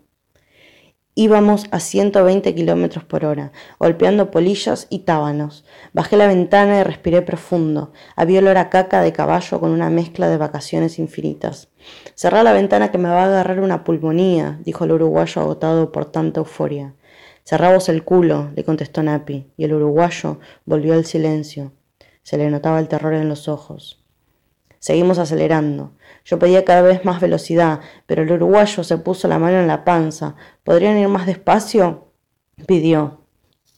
[1.19, 5.65] Íbamos a 120 kilómetros por hora, golpeando polillas y tábanos.
[5.95, 7.93] Bajé la ventana y respiré profundo.
[8.17, 11.71] Había olor a caca de caballo con una mezcla de vacaciones infinitas.
[12.15, 16.07] Cerrá la ventana que me va a agarrar una pulmonía, dijo el uruguayo agotado por
[16.07, 16.95] tanta euforia.
[17.45, 21.73] Cerramos el culo, le contestó Napi, y el uruguayo volvió al silencio.
[22.23, 24.03] Se le notaba el terror en los ojos.
[24.81, 25.93] Seguimos acelerando.
[26.25, 29.85] Yo pedía cada vez más velocidad, pero el uruguayo se puso la mano en la
[29.85, 30.37] panza.
[30.65, 32.09] ¿Podrían ir más despacio?
[32.67, 33.21] pidió.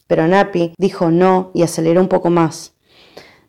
[0.06, 2.74] Pero Napi dijo no y aceleró un poco más.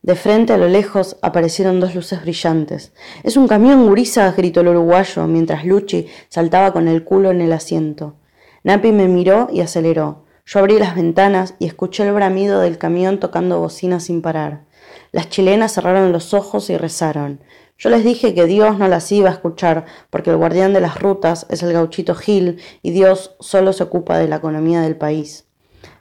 [0.02, 2.94] De frente a lo lejos aparecieron dos luces brillantes.
[3.24, 7.52] Es un camión, gurisa, gritó el uruguayo, mientras Luchi saltaba con el culo en el
[7.52, 8.16] asiento.
[8.64, 10.24] Napi me miró y aceleró.
[10.46, 14.64] Yo abrí las ventanas y escuché el bramido del camión tocando bocina sin parar.
[15.12, 17.42] Las chilenas cerraron los ojos y rezaron.
[17.78, 21.00] Yo les dije que Dios no las iba a escuchar, porque el guardián de las
[21.00, 25.49] rutas es el gauchito Gil y Dios solo se ocupa de la economía del país.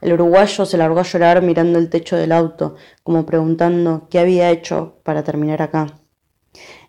[0.00, 4.50] El uruguayo se largó a llorar mirando el techo del auto, como preguntando qué había
[4.50, 5.98] hecho para terminar acá.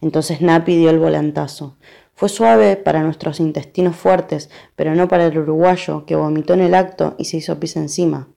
[0.02, 1.78] Entonces Napi dio el volantazo.
[2.14, 6.76] Fue suave para nuestros intestinos fuertes, pero no para el uruguayo, que vomitó en el
[6.76, 8.28] acto y se hizo pis encima.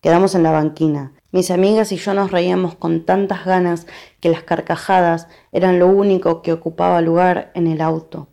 [0.00, 1.12] Quedamos en la banquina.
[1.32, 3.86] Mis amigas y yo nos reíamos con tantas ganas
[4.20, 8.28] que las carcajadas eran lo único que ocupaba lugar en el auto.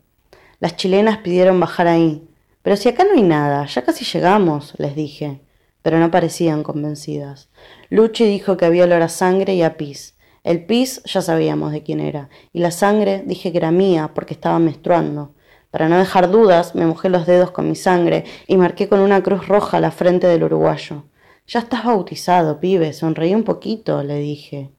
[0.60, 2.28] Las chilenas pidieron bajar ahí.
[2.62, 5.40] Pero si acá no hay nada, ya casi llegamos, les dije.
[5.88, 7.48] Pero no parecían convencidas.
[7.88, 10.18] Luchi dijo que había olor a sangre y a pis.
[10.44, 14.34] El pis ya sabíamos de quién era, y la sangre dije que era mía porque
[14.34, 15.32] estaba menstruando.
[15.70, 19.22] Para no dejar dudas, me mojé los dedos con mi sangre y marqué con una
[19.22, 21.04] cruz roja la frente del uruguayo.
[21.46, 24.70] Ya estás bautizado, pibe, sonreí un poquito, le dije.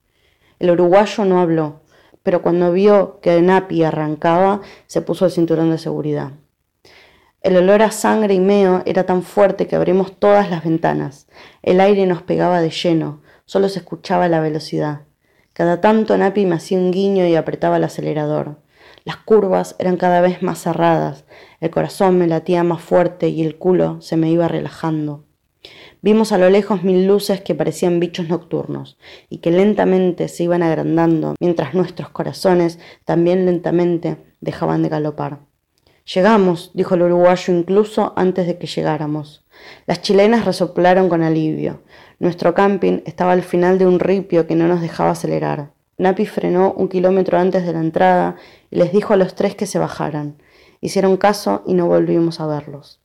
[0.59, 1.79] El uruguayo no habló,
[2.21, 6.33] pero cuando vio que Napi arrancaba, se puso el cinturón de seguridad.
[7.41, 11.25] El olor a sangre y meo era tan fuerte que abrimos todas las ventanas.
[11.63, 15.03] El aire nos pegaba de lleno, solo se escuchaba la velocidad.
[15.53, 18.59] Cada tanto Napi me hacía un guiño y apretaba el acelerador.
[19.05, 21.23] Las curvas eran cada vez más cerradas,
[21.61, 25.23] el corazón me latía más fuerte y el culo se me iba relajando.
[26.01, 28.97] Vimos a lo lejos mil luces que parecían bichos nocturnos
[29.29, 35.48] y que lentamente se iban agrandando mientras nuestros corazones también lentamente dejaban de galopar.
[36.13, 39.45] Llegamos, dijo el uruguayo incluso antes de que llegáramos.
[39.85, 41.81] Las chilenas resoplaron con alivio.
[42.17, 45.71] Nuestro camping estaba al final de un ripio que no nos dejaba acelerar.
[45.99, 48.37] Napi frenó un kilómetro antes de la entrada
[48.71, 50.41] y les dijo a los tres que se bajaran.
[50.81, 52.99] Hicieron caso y no volvimos a verlos.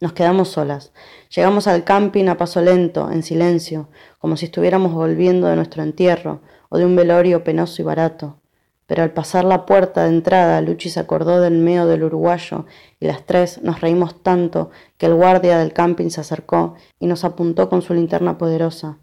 [0.00, 0.92] Nos quedamos solas.
[1.34, 3.88] Llegamos al camping a paso lento, en silencio,
[4.18, 8.41] como si estuviéramos volviendo de nuestro entierro o de un velorio penoso y barato.
[8.86, 12.66] Pero al pasar la puerta de entrada, Luchi se acordó del meo del uruguayo
[12.98, 17.24] y las tres nos reímos tanto que el guardia del camping se acercó y nos
[17.24, 18.98] apuntó con su linterna poderosa.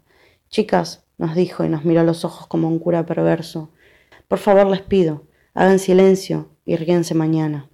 [0.48, 3.70] Chicas, nos dijo y nos miró los ojos como un cura perverso.
[4.28, 5.24] Por favor les pido,
[5.54, 7.69] hagan silencio y ríense mañana.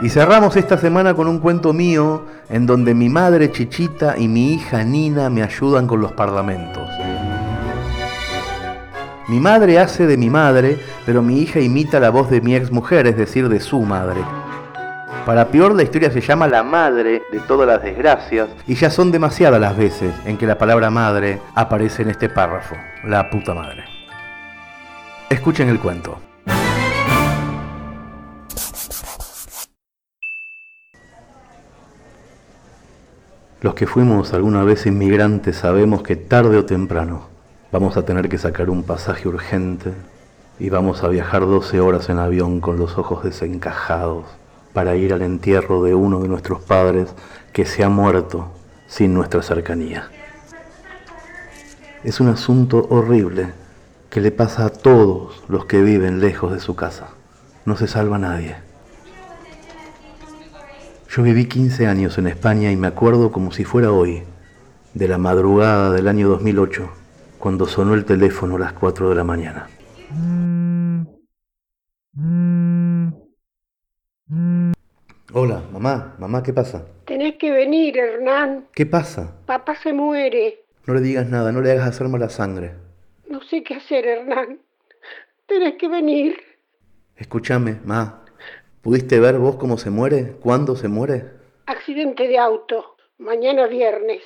[0.00, 4.54] Y cerramos esta semana con un cuento mío en donde mi madre Chichita y mi
[4.54, 6.88] hija Nina me ayudan con los parlamentos.
[9.26, 12.70] Mi madre hace de mi madre, pero mi hija imita la voz de mi ex
[12.70, 14.20] mujer, es decir, de su madre.
[15.26, 19.10] Para peor, la historia se llama la madre de todas las desgracias y ya son
[19.10, 23.84] demasiadas las veces en que la palabra madre aparece en este párrafo, la puta madre.
[25.28, 26.27] Escuchen el cuento.
[33.60, 37.22] Los que fuimos alguna vez inmigrantes sabemos que tarde o temprano
[37.72, 39.94] vamos a tener que sacar un pasaje urgente
[40.60, 44.26] y vamos a viajar 12 horas en avión con los ojos desencajados
[44.72, 47.12] para ir al entierro de uno de nuestros padres
[47.52, 48.48] que se ha muerto
[48.86, 50.08] sin nuestra cercanía.
[52.04, 53.48] Es un asunto horrible
[54.08, 57.08] que le pasa a todos los que viven lejos de su casa.
[57.64, 58.67] No se salva nadie.
[61.08, 64.24] Yo viví 15 años en España y me acuerdo como si fuera hoy,
[64.92, 66.90] de la madrugada del año 2008,
[67.38, 69.68] cuando sonó el teléfono a las 4 de la mañana.
[75.32, 76.84] Hola, mamá, mamá, ¿qué pasa?
[77.06, 78.66] Tenés que venir, Hernán.
[78.74, 79.34] ¿Qué pasa?
[79.46, 80.66] Papá se muere.
[80.86, 82.74] No le digas nada, no le hagas hacer mala sangre.
[83.30, 84.58] No sé qué hacer, Hernán.
[85.46, 86.36] Tenés que venir.
[87.16, 88.26] Escúchame, ma.
[88.82, 90.36] ¿Pudiste ver vos cómo se muere?
[90.40, 91.24] ¿Cuándo se muere?
[91.66, 92.96] Accidente de auto.
[93.18, 94.22] Mañana viernes.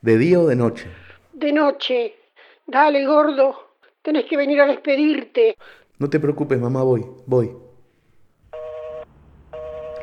[0.00, 0.86] ¿De día o de noche?
[1.34, 2.14] De noche.
[2.66, 3.54] Dale, gordo.
[4.00, 5.56] Tenés que venir a despedirte.
[5.98, 7.52] No te preocupes, mamá, voy, voy.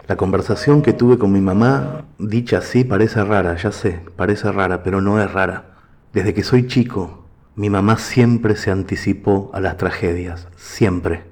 [0.08, 4.84] La conversación que tuve con mi mamá, dicha así, parece rara, ya sé, parece rara,
[4.84, 5.78] pero no es rara.
[6.14, 7.26] Desde que soy chico,
[7.56, 11.24] mi mamá siempre se anticipó a las tragedias, siempre.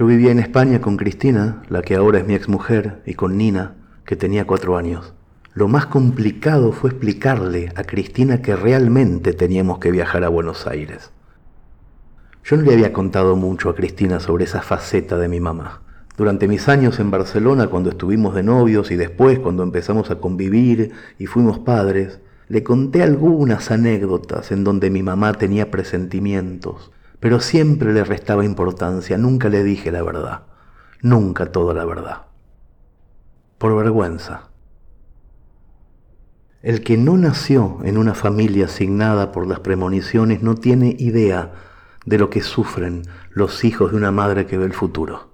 [0.00, 3.74] Yo vivía en España con Cristina, la que ahora es mi exmujer, y con Nina,
[4.06, 5.12] que tenía cuatro años.
[5.52, 11.10] Lo más complicado fue explicarle a Cristina que realmente teníamos que viajar a Buenos Aires.
[12.44, 15.82] Yo no le había contado mucho a Cristina sobre esa faceta de mi mamá.
[16.16, 20.92] Durante mis años en Barcelona, cuando estuvimos de novios y después cuando empezamos a convivir
[21.18, 26.90] y fuimos padres, le conté algunas anécdotas en donde mi mamá tenía presentimientos,
[27.20, 30.42] pero siempre le restaba importancia, nunca le dije la verdad,
[31.02, 32.22] nunca toda la verdad.
[33.58, 34.48] Por vergüenza.
[36.62, 41.52] El que no nació en una familia asignada por las premoniciones no tiene idea
[42.06, 45.30] de lo que sufren los hijos de una madre que ve el futuro.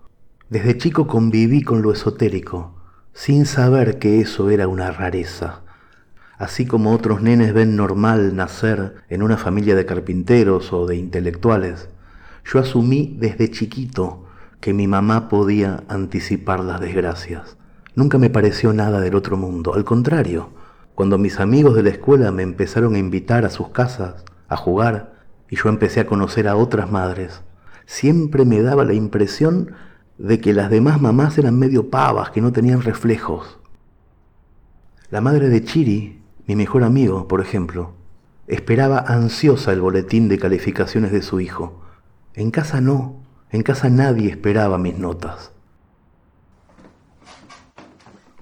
[0.50, 2.76] Desde chico conviví con lo esotérico,
[3.12, 5.65] sin saber que eso era una rareza
[6.38, 11.88] así como otros nenes ven normal nacer en una familia de carpinteros o de intelectuales,
[12.44, 14.26] yo asumí desde chiquito
[14.60, 17.56] que mi mamá podía anticipar las desgracias.
[17.94, 20.50] Nunca me pareció nada del otro mundo, al contrario,
[20.94, 25.14] cuando mis amigos de la escuela me empezaron a invitar a sus casas, a jugar,
[25.48, 27.42] y yo empecé a conocer a otras madres,
[27.86, 29.72] siempre me daba la impresión
[30.18, 33.58] de que las demás mamás eran medio pavas, que no tenían reflejos.
[35.10, 36.15] La madre de Chiri
[36.46, 37.92] mi mejor amigo, por ejemplo,
[38.46, 41.82] esperaba ansiosa el boletín de calificaciones de su hijo.
[42.34, 43.16] En casa no,
[43.50, 45.50] en casa nadie esperaba mis notas.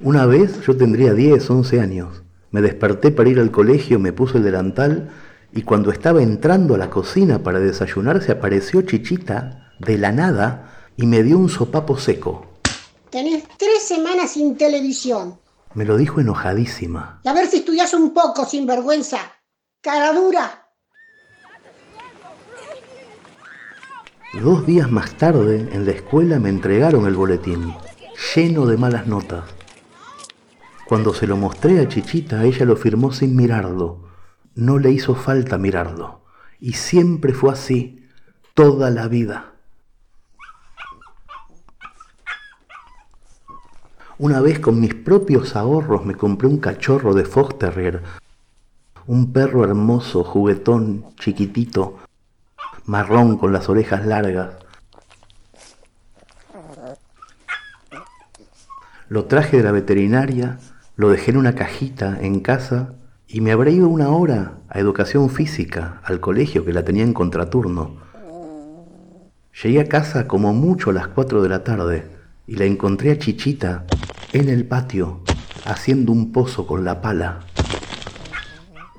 [0.01, 2.23] Una vez yo tendría 10, 11 años.
[2.51, 5.11] Me desperté para ir al colegio, me puse el delantal
[5.53, 10.91] y cuando estaba entrando a la cocina para desayunar se apareció Chichita de la nada
[10.97, 12.47] y me dio un sopapo seco.
[13.11, 15.39] Tenés tres semanas sin televisión.
[15.75, 17.21] Me lo dijo enojadísima.
[17.25, 19.19] Y a ver si estudias un poco, sin vergüenza.
[19.81, 20.69] Cara dura.
[24.41, 27.75] Dos días más tarde, en la escuela me entregaron el boletín,
[28.35, 29.45] lleno de malas notas.
[30.87, 34.11] Cuando se lo mostré a Chichita, ella lo firmó sin mirarlo.
[34.55, 36.25] No le hizo falta mirarlo.
[36.61, 38.09] Y siempre fue así,
[38.55, 39.54] toda la vida.
[44.17, 48.01] Una vez con mis propios ahorros me compré un cachorro de Fox Terrier,
[49.09, 51.99] un perro hermoso, juguetón, chiquitito,
[52.87, 54.51] marrón con las orejas largas.
[59.09, 60.61] Lo traje de la veterinaria,
[60.95, 62.95] lo dejé en una cajita en casa
[63.27, 67.15] y me habré ido una hora a educación física, al colegio que la tenía en
[67.15, 67.97] contraturno.
[69.61, 72.14] Llegué a casa como mucho a las cuatro de la tarde
[72.47, 73.87] y la encontré a Chichita
[74.33, 75.23] en el patio
[75.65, 77.41] haciendo un pozo con la pala.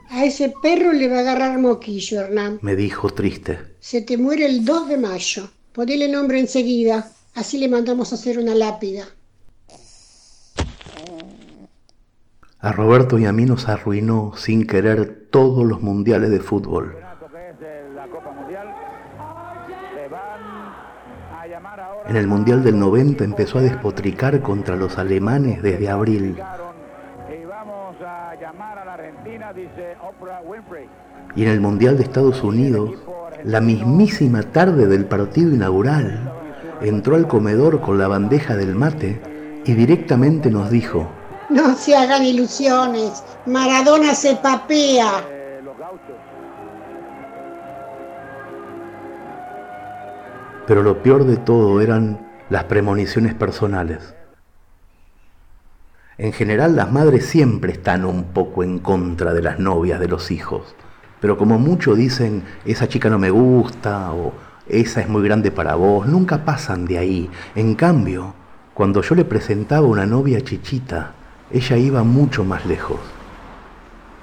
[0.09, 2.59] A ese perro le va a agarrar moquillo, Hernán.
[2.61, 3.59] Me dijo triste.
[3.79, 5.49] Se te muere el 2 de mayo.
[5.73, 7.11] Ponele nombre enseguida.
[7.33, 9.05] Así le mandamos a hacer una lápida.
[12.59, 17.04] A Roberto y a mí nos arruinó sin querer todos los mundiales de fútbol.
[22.07, 26.37] En el Mundial del 90 empezó a despotricar contra los alemanes desde abril.
[31.35, 32.91] Y en el Mundial de Estados Unidos,
[33.43, 36.31] la mismísima tarde del partido inaugural,
[36.81, 39.19] entró al comedor con la bandeja del mate
[39.65, 41.09] y directamente nos dijo,
[41.49, 45.34] No se hagan ilusiones, Maradona se papea.
[50.67, 54.15] Pero lo peor de todo eran las premoniciones personales.
[56.17, 60.31] En general las madres siempre están un poco en contra de las novias de los
[60.31, 60.75] hijos,
[61.19, 64.31] pero como mucho dicen, esa chica no me gusta o
[64.67, 67.29] esa es muy grande para vos, nunca pasan de ahí.
[67.53, 68.33] En cambio,
[68.73, 71.11] cuando yo le presentaba una novia chichita,
[71.51, 72.99] ella iba mucho más lejos.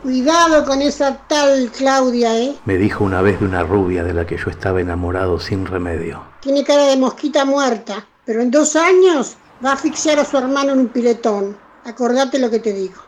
[0.03, 2.57] Cuidado con esa tal Claudia, ¿eh?
[2.64, 6.24] Me dijo una vez de una rubia de la que yo estaba enamorado sin remedio.
[6.40, 10.72] Tiene cara de mosquita muerta, pero en dos años va a asfixiar a su hermano
[10.72, 11.57] en un piletón.
[11.84, 13.00] Acordate lo que te digo.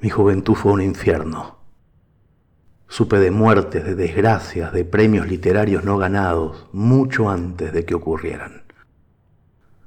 [0.00, 1.58] Mi juventud fue un infierno.
[2.88, 8.62] Supe de muertes, de desgracias, de premios literarios no ganados, mucho antes de que ocurrieran.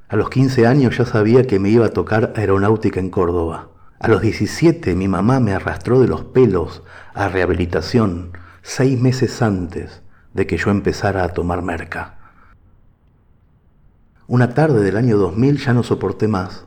[0.07, 3.70] A los 15 años ya sabía que me iba a tocar aeronáutica en Córdoba.
[4.01, 6.81] A los 17 mi mamá me arrastró de los pelos
[7.13, 8.31] a rehabilitación
[8.63, 10.01] seis meses antes
[10.33, 12.17] de que yo empezara a tomar merca.
[14.25, 16.65] Una tarde del año 2000 ya no soporté más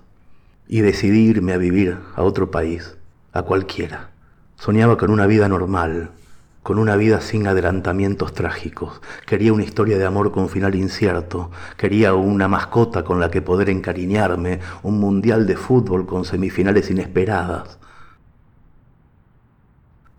[0.69, 2.99] y decidí irme a vivir a otro país,
[3.33, 4.11] a cualquiera.
[4.55, 6.13] Soñaba con una vida normal,
[6.65, 9.03] con una vida sin adelantamientos trágicos.
[9.27, 11.51] Quería una historia de amor con final incierto.
[11.77, 17.79] Quería una mascota con la que poder encariñarme, un mundial de fútbol con semifinales inesperadas.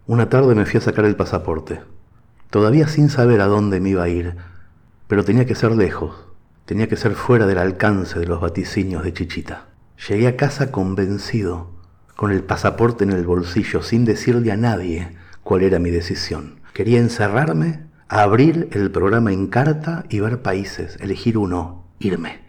[0.05, 1.81] Una tarde me fui a sacar el pasaporte,
[2.51, 4.35] todavía sin saber a dónde me iba a ir,
[5.07, 6.27] pero tenía que ser lejos,
[6.65, 9.65] tenía que ser fuera del alcance de los vaticinios de Chichita.
[10.07, 11.71] Llegué a casa convencido,
[12.15, 16.59] con el pasaporte en el bolsillo, sin decirle a nadie cuál era mi decisión.
[16.73, 22.41] Quería encerrarme, abrir el programa en carta y ver países, elegir uno, irme.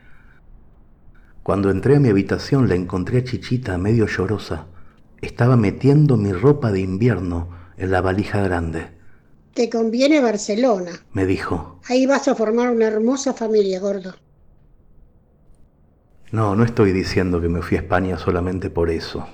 [1.42, 4.68] Cuando entré a mi habitación la encontré a Chichita medio llorosa.
[5.20, 8.97] Estaba metiendo mi ropa de invierno en la valija grande.
[9.53, 11.78] Te conviene Barcelona, me dijo.
[11.88, 14.14] Ahí vas a formar una hermosa familia, gordo.
[16.32, 19.26] No, no estoy diciendo que me fui a España solamente por eso.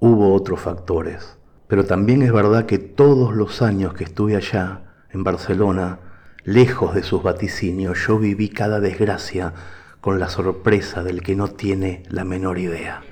[0.00, 1.36] Hubo otros factores.
[1.74, 5.98] Pero también es verdad que todos los años que estuve allá, en Barcelona,
[6.44, 9.52] lejos de sus vaticinios, yo viví cada desgracia
[10.00, 13.02] con la sorpresa del que no tiene la menor idea.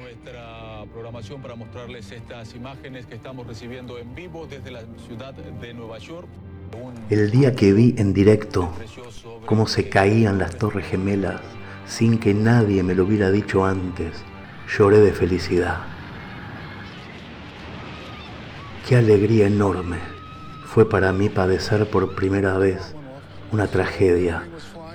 [0.00, 5.72] nuestra programación para mostrarles estas imágenes que estamos recibiendo en vivo desde la ciudad de
[5.72, 6.26] Nueva York.
[7.08, 8.68] El día que vi en directo
[9.46, 11.40] cómo se caían las torres gemelas
[11.86, 14.24] sin que nadie me lo hubiera dicho antes,
[14.76, 16.01] lloré de felicidad.
[18.86, 19.98] Qué alegría enorme
[20.64, 22.94] fue para mí padecer por primera vez
[23.52, 24.48] una tragedia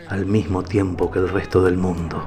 [0.09, 2.21] al mismo tiempo que el resto del mundo.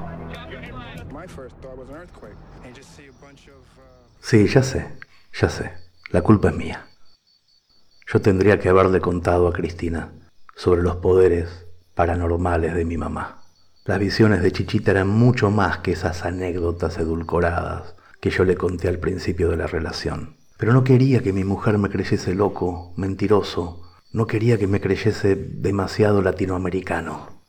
[4.19, 4.97] Sí, ya sé,
[5.39, 5.71] ya sé,
[6.09, 6.87] la culpa es mía.
[8.07, 10.13] Yo tendría que haberle contado a Cristina
[10.55, 13.43] sobre los poderes paranormales de mi mamá.
[13.85, 18.87] Las visiones de Chichita eran mucho más que esas anécdotas edulcoradas que yo le conté
[18.87, 20.40] al principio de la relación.
[20.61, 23.81] Pero no quería que mi mujer me creyese loco, mentiroso,
[24.13, 27.41] no quería que me creyese demasiado latinoamericano.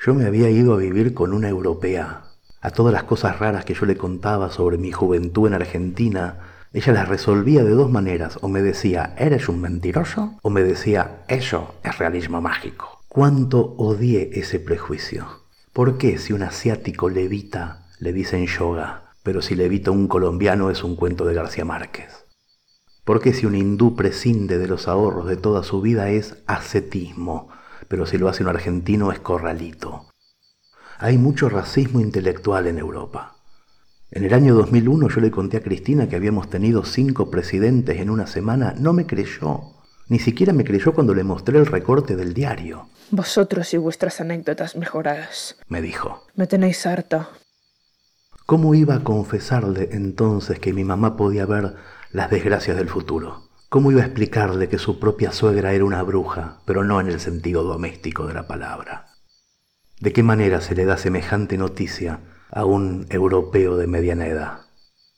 [0.00, 2.26] Yo me había ido a vivir con una europea.
[2.60, 6.38] A todas las cosas raras que yo le contaba sobre mi juventud en Argentina,
[6.72, 8.38] ella las resolvía de dos maneras.
[8.42, 10.38] O me decía, ¿eres un mentiroso?
[10.42, 13.02] O me decía, eso es realismo mágico.
[13.08, 15.26] ¿Cuánto odié ese prejuicio?
[15.72, 20.84] ¿Por qué si un asiático levita le dicen yoga, pero si levita un colombiano es
[20.84, 22.19] un cuento de García Márquez?
[23.04, 27.48] ¿Por qué si un hindú prescinde de los ahorros de toda su vida es ascetismo,
[27.88, 30.06] pero si lo hace un argentino es corralito?
[30.98, 33.36] Hay mucho racismo intelectual en Europa.
[34.10, 38.10] En el año 2001 yo le conté a Cristina que habíamos tenido cinco presidentes en
[38.10, 38.74] una semana.
[38.76, 39.60] No me creyó.
[40.08, 42.88] Ni siquiera me creyó cuando le mostré el recorte del diario.
[43.12, 45.56] Vosotros y vuestras anécdotas mejoradas.
[45.68, 46.26] Me dijo.
[46.34, 47.30] Me tenéis harta.
[48.46, 51.76] ¿Cómo iba a confesarle entonces que mi mamá podía ver
[52.12, 53.50] las desgracias del futuro.
[53.68, 57.20] ¿Cómo iba a explicarle que su propia suegra era una bruja, pero no en el
[57.20, 59.06] sentido doméstico de la palabra?
[60.00, 64.62] ¿De qué manera se le da semejante noticia a un europeo de mediana edad?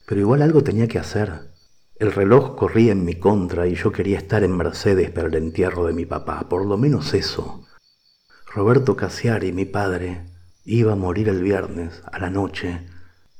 [0.05, 1.53] Pero igual algo tenía que hacer.
[1.95, 5.87] El reloj corría en mi contra y yo quería estar en Mercedes para el entierro
[5.87, 7.65] de mi papá, por lo menos eso.
[8.53, 10.27] Roberto Casiari, mi padre,
[10.63, 12.85] iba a morir el viernes a la noche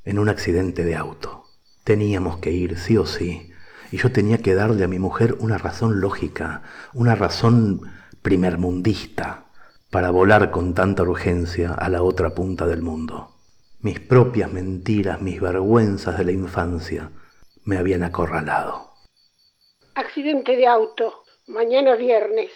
[0.06, 1.43] en un accidente de auto.
[1.84, 3.52] Teníamos que ir, sí o sí,
[3.92, 6.64] y yo tenía que darle a mi mujer una razón lógica,
[6.94, 7.82] una razón
[8.22, 9.46] primermundista
[9.92, 13.36] para volar con tanta urgencia a la otra punta del mundo.
[13.82, 17.12] Mis propias mentiras, mis vergüenzas de la infancia
[17.66, 18.94] me habían acorralado.
[19.94, 22.50] Accidente de auto, mañana viernes.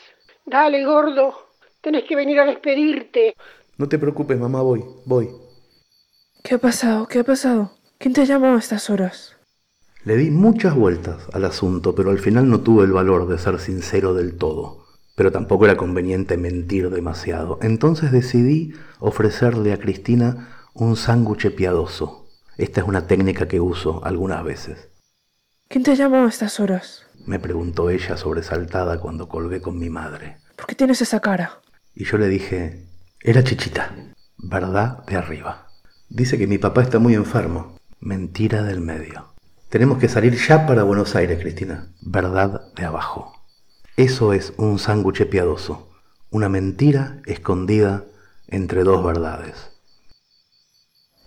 [0.46, 1.52] Dale, gordo,
[1.82, 3.36] tenés que venir a despedirte.
[3.78, 5.30] No te preocupes, mamá, voy, voy.
[6.44, 7.08] ¿Qué ha pasado?
[7.08, 7.77] ¿Qué ha pasado?
[8.00, 9.36] ¿Quién te ha llamado a estas horas?
[10.04, 13.60] Le di muchas vueltas al asunto, pero al final no tuve el valor de ser
[13.60, 14.86] sincero del todo.
[15.16, 17.58] Pero tampoco era conveniente mentir demasiado.
[17.64, 22.28] Entonces decidí ofrecerle a Cristina un sándwich piadoso.
[22.58, 24.90] Esta es una técnica que uso algunas veces.
[25.68, 27.04] ¿Quién te ha llamado a estas horas?
[27.26, 30.38] Me preguntó ella sobresaltada cuando colgué con mi madre.
[30.56, 31.62] ¿Por qué tienes esa cara?
[31.96, 32.86] Y yo le dije,
[33.22, 33.96] era chichita,
[34.38, 35.68] verdad de arriba.
[36.10, 37.77] Dice que mi papá está muy enfermo.
[38.00, 39.34] Mentira del medio.
[39.70, 41.88] Tenemos que salir ya para Buenos Aires, Cristina.
[42.02, 43.34] Verdad de abajo.
[43.96, 45.90] Eso es un sándwich piadoso,
[46.30, 48.06] una mentira escondida
[48.48, 49.72] entre dos verdades.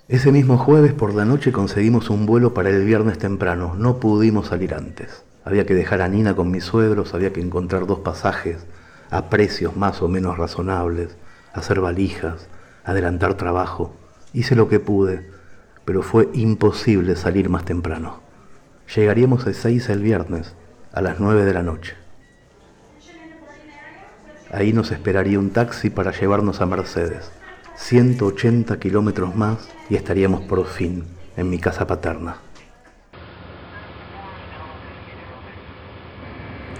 [0.07, 3.75] Ese mismo jueves por la noche conseguimos un vuelo para el viernes temprano.
[3.75, 5.25] No pudimos salir antes.
[5.45, 8.65] Había que dejar a Nina con mis suegros, había que encontrar dos pasajes
[9.11, 11.17] a precios más o menos razonables,
[11.53, 12.47] hacer valijas,
[12.85, 13.93] adelantar trabajo.
[14.33, 15.40] Hice lo que pude,
[15.91, 18.21] pero fue imposible salir más temprano.
[18.95, 20.55] Llegaríamos a seis el viernes,
[20.93, 21.97] a las nueve de la noche.
[24.53, 27.33] Ahí nos esperaría un taxi para llevarnos a Mercedes.
[27.75, 32.37] 180 kilómetros más y estaríamos por fin en mi casa paterna.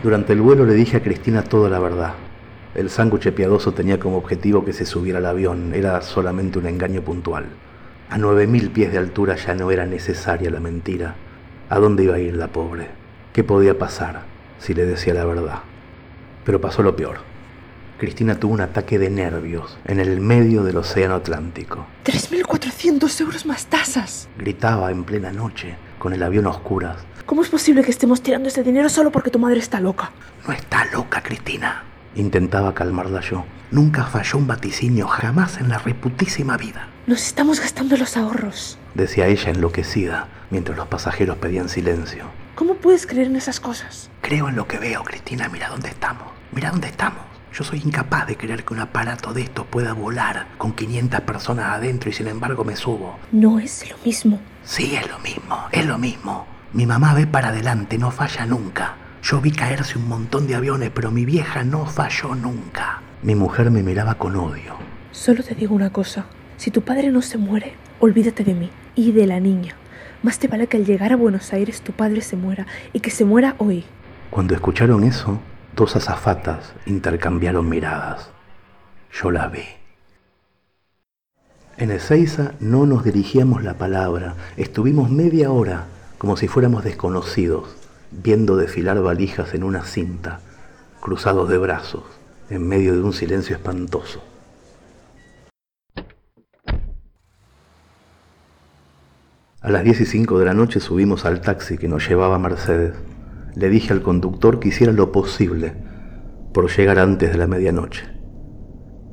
[0.05, 2.15] Durante el vuelo le dije a Cristina toda la verdad.
[2.77, 7.03] El sándwich piadoso tenía como objetivo que se subiera al avión, era solamente un engaño
[7.03, 7.47] puntual.
[8.11, 11.15] A 9.000 pies de altura ya no era necesaria la mentira,
[11.71, 12.89] ¿A dónde iba a ir la pobre?
[13.33, 14.23] ¿Qué podía pasar
[14.59, 15.61] si le decía la verdad?
[16.45, 17.19] Pero pasó lo peor.
[17.97, 21.87] Cristina tuvo un ataque de nervios en el medio del Océano Atlántico.
[22.05, 24.29] ¡3.400 euros más tasas!
[24.37, 26.97] Gritaba en plena noche, con el avión a oscuras.
[27.25, 30.11] ¿Cómo es posible que estemos tirando ese dinero solo porque tu madre está loca?
[30.49, 31.85] No está loca, Cristina.
[32.17, 33.45] Intentaba calmarla yo.
[33.71, 36.89] Nunca falló un vaticinio, jamás en la reputísima vida.
[37.11, 42.27] Nos estamos gastando los ahorros, decía ella enloquecida, mientras los pasajeros pedían silencio.
[42.55, 44.09] ¿Cómo puedes creer en esas cosas?
[44.21, 45.49] Creo en lo que veo, Cristina.
[45.49, 46.29] Mira dónde estamos.
[46.53, 47.25] Mira dónde estamos.
[47.53, 51.73] Yo soy incapaz de creer que un aparato de estos pueda volar con 500 personas
[51.73, 53.19] adentro y sin embargo me subo.
[53.33, 54.39] No es lo mismo.
[54.63, 56.47] Sí, es lo mismo, es lo mismo.
[56.73, 58.95] Mi mamá ve para adelante, no falla nunca.
[59.21, 63.03] Yo vi caerse un montón de aviones, pero mi vieja no falló nunca.
[63.25, 64.77] Mi mujer me miraba con odio.
[65.11, 66.27] Solo te digo una cosa.
[66.61, 69.77] Si tu padre no se muere, olvídate de mí y de la niña.
[70.23, 73.11] Más te vale que al llegar a Buenos Aires tu padre se muera y que
[73.11, 73.87] se muera hoy.
[74.29, 75.41] Cuando escucharon eso,
[75.75, 78.29] dos azafatas intercambiaron miradas.
[79.11, 79.63] Yo la vi.
[81.79, 84.35] En Ezeiza no nos dirigíamos la palabra.
[84.59, 85.87] Estuvimos media hora
[86.19, 87.75] como si fuéramos desconocidos,
[88.11, 90.41] viendo desfilar valijas en una cinta,
[91.01, 92.05] cruzados de brazos,
[92.51, 94.23] en medio de un silencio espantoso.
[99.63, 102.95] A las 10 y 5 de la noche subimos al taxi que nos llevaba Mercedes.
[103.55, 105.75] Le dije al conductor que hiciera lo posible
[106.55, 108.07] por llegar antes de la medianoche.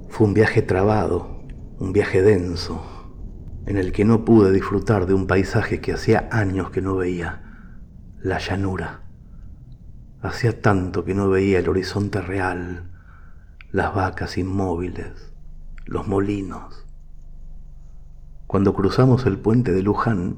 [0.07, 1.43] Fue un viaje trabado,
[1.79, 2.81] un viaje denso,
[3.65, 7.41] en el que no pude disfrutar de un paisaje que hacía años que no veía,
[8.21, 9.01] la llanura.
[10.21, 12.89] Hacía tanto que no veía el horizonte real,
[13.73, 15.33] las vacas inmóviles,
[15.85, 16.86] los molinos,
[18.47, 20.37] cuando cruzamos el puente de Luján,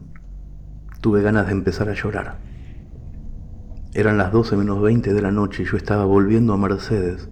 [0.99, 2.39] tuve ganas de empezar a llorar.
[3.93, 7.29] Eran las 12 menos 20 de la noche y yo estaba volviendo a Mercedes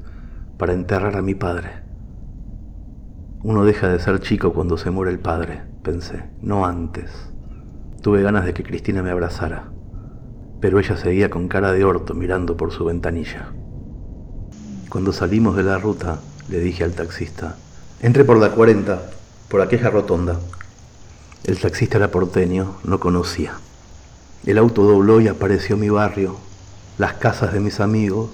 [0.60, 1.82] para enterrar a mi padre.
[3.42, 7.12] Uno deja de ser chico cuando se muere el padre, pensé, no antes.
[8.04, 9.72] Tuve ganas de que Cristina me abrazara,
[10.62, 13.48] pero ella seguía con cara de orto mirando por su ventanilla.
[14.90, 16.20] Cuando salimos de la ruta,
[16.50, 17.56] le dije al taxista,
[18.00, 19.02] entre por la 40,
[19.50, 20.38] por aquella rotonda.
[21.48, 23.54] El taxista era porteño, no conocía.
[24.46, 26.36] El auto dobló y apareció mi barrio,
[26.98, 28.32] las casas de mis amigos,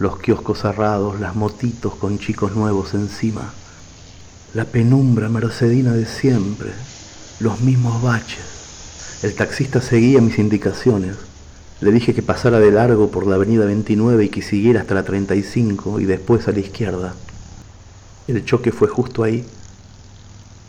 [0.00, 3.52] los kioscos cerrados, las motitos con chicos nuevos encima,
[4.54, 6.70] la penumbra mercedina de siempre,
[7.38, 9.20] los mismos baches.
[9.22, 11.14] El taxista seguía mis indicaciones.
[11.80, 15.04] Le dije que pasara de largo por la avenida 29 y que siguiera hasta la
[15.04, 17.14] 35 y después a la izquierda.
[18.26, 19.46] El choque fue justo ahí,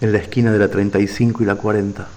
[0.02, 2.08] en la esquina de la 35 y la 40.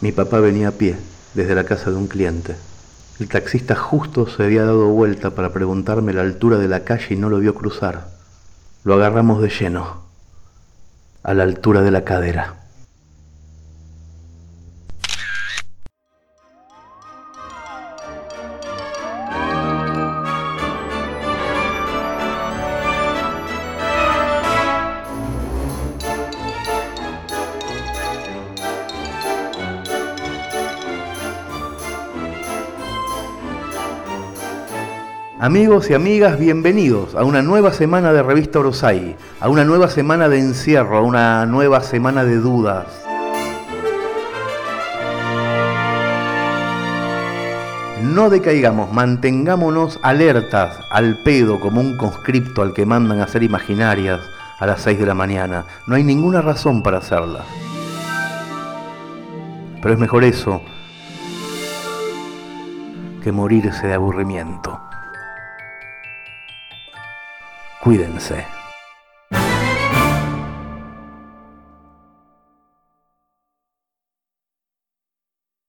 [0.00, 0.96] Mi papá venía a pie
[1.34, 2.56] desde la casa de un cliente.
[3.20, 7.16] El taxista justo se había dado vuelta para preguntarme la altura de la calle y
[7.16, 8.08] no lo vio cruzar.
[8.84, 10.02] Lo agarramos de lleno,
[11.22, 12.61] a la altura de la cadera.
[35.42, 40.28] Amigos y amigas, bienvenidos a una nueva semana de Revista Orosai, a una nueva semana
[40.28, 42.86] de encierro, a una nueva semana de dudas.
[48.04, 54.20] No decaigamos, mantengámonos alertas al pedo como un conscripto al que mandan a hacer imaginarias
[54.60, 55.64] a las 6 de la mañana.
[55.88, 57.46] No hay ninguna razón para hacerlas.
[59.82, 60.62] Pero es mejor eso
[63.24, 64.91] que morirse de aburrimiento.
[67.82, 68.61] Cuídense.